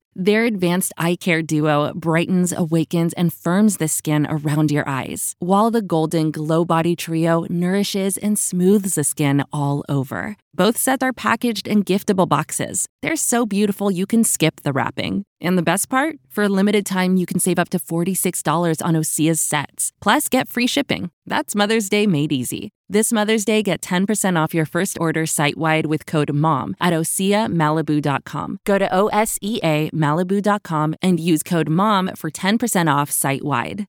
Their 0.13 0.43
advanced 0.43 0.91
eye 0.97 1.15
care 1.15 1.41
duo 1.41 1.93
brightens, 1.95 2.51
awakens, 2.51 3.13
and 3.13 3.33
firms 3.33 3.77
the 3.77 3.87
skin 3.87 4.27
around 4.29 4.69
your 4.69 4.87
eyes, 4.87 5.35
while 5.39 5.71
the 5.71 5.81
golden 5.81 6.31
glow 6.31 6.65
body 6.65 6.95
trio 6.95 7.45
nourishes 7.49 8.17
and 8.17 8.37
smooths 8.37 8.95
the 8.95 9.05
skin 9.05 9.43
all 9.53 9.85
over. 9.87 10.35
Both 10.53 10.77
sets 10.77 11.03
are 11.03 11.13
packaged 11.13 11.67
in 11.67 11.85
giftable 11.85 12.27
boxes. 12.27 12.87
They're 13.01 13.15
so 13.15 13.45
beautiful 13.45 13.89
you 13.89 14.05
can 14.05 14.25
skip 14.25 14.61
the 14.63 14.73
wrapping. 14.73 15.25
And 15.41 15.57
the 15.57 15.63
best 15.63 15.89
part? 15.89 16.17
For 16.29 16.43
a 16.43 16.49
limited 16.49 16.85
time, 16.85 17.17
you 17.17 17.25
can 17.25 17.39
save 17.39 17.59
up 17.59 17.69
to 17.69 17.79
$46 17.79 18.85
on 18.85 18.93
Osea's 18.95 19.41
sets. 19.41 19.91
Plus, 19.99 20.29
get 20.29 20.47
free 20.47 20.67
shipping. 20.67 21.09
That's 21.25 21.55
Mother's 21.55 21.89
Day 21.89 22.07
made 22.07 22.31
easy. 22.31 22.71
This 22.87 23.11
Mother's 23.11 23.45
Day, 23.45 23.63
get 23.63 23.81
10% 23.81 24.37
off 24.37 24.53
your 24.53 24.65
first 24.65 24.99
order 24.99 25.25
site 25.25 25.57
wide 25.57 25.87
with 25.87 26.05
code 26.05 26.33
MOM 26.33 26.75
at 26.79 26.93
OseaMalibu.com. 26.93 28.59
Go 28.65 28.77
to 28.77 28.93
O 28.93 29.07
S 29.07 29.39
E 29.41 29.59
A 29.63 29.89
Malibu.com 29.91 30.95
and 31.01 31.19
use 31.19 31.41
code 31.41 31.69
MOM 31.69 32.11
for 32.15 32.29
10% 32.29 32.93
off 32.93 33.09
site 33.09 33.43
wide. 33.43 33.87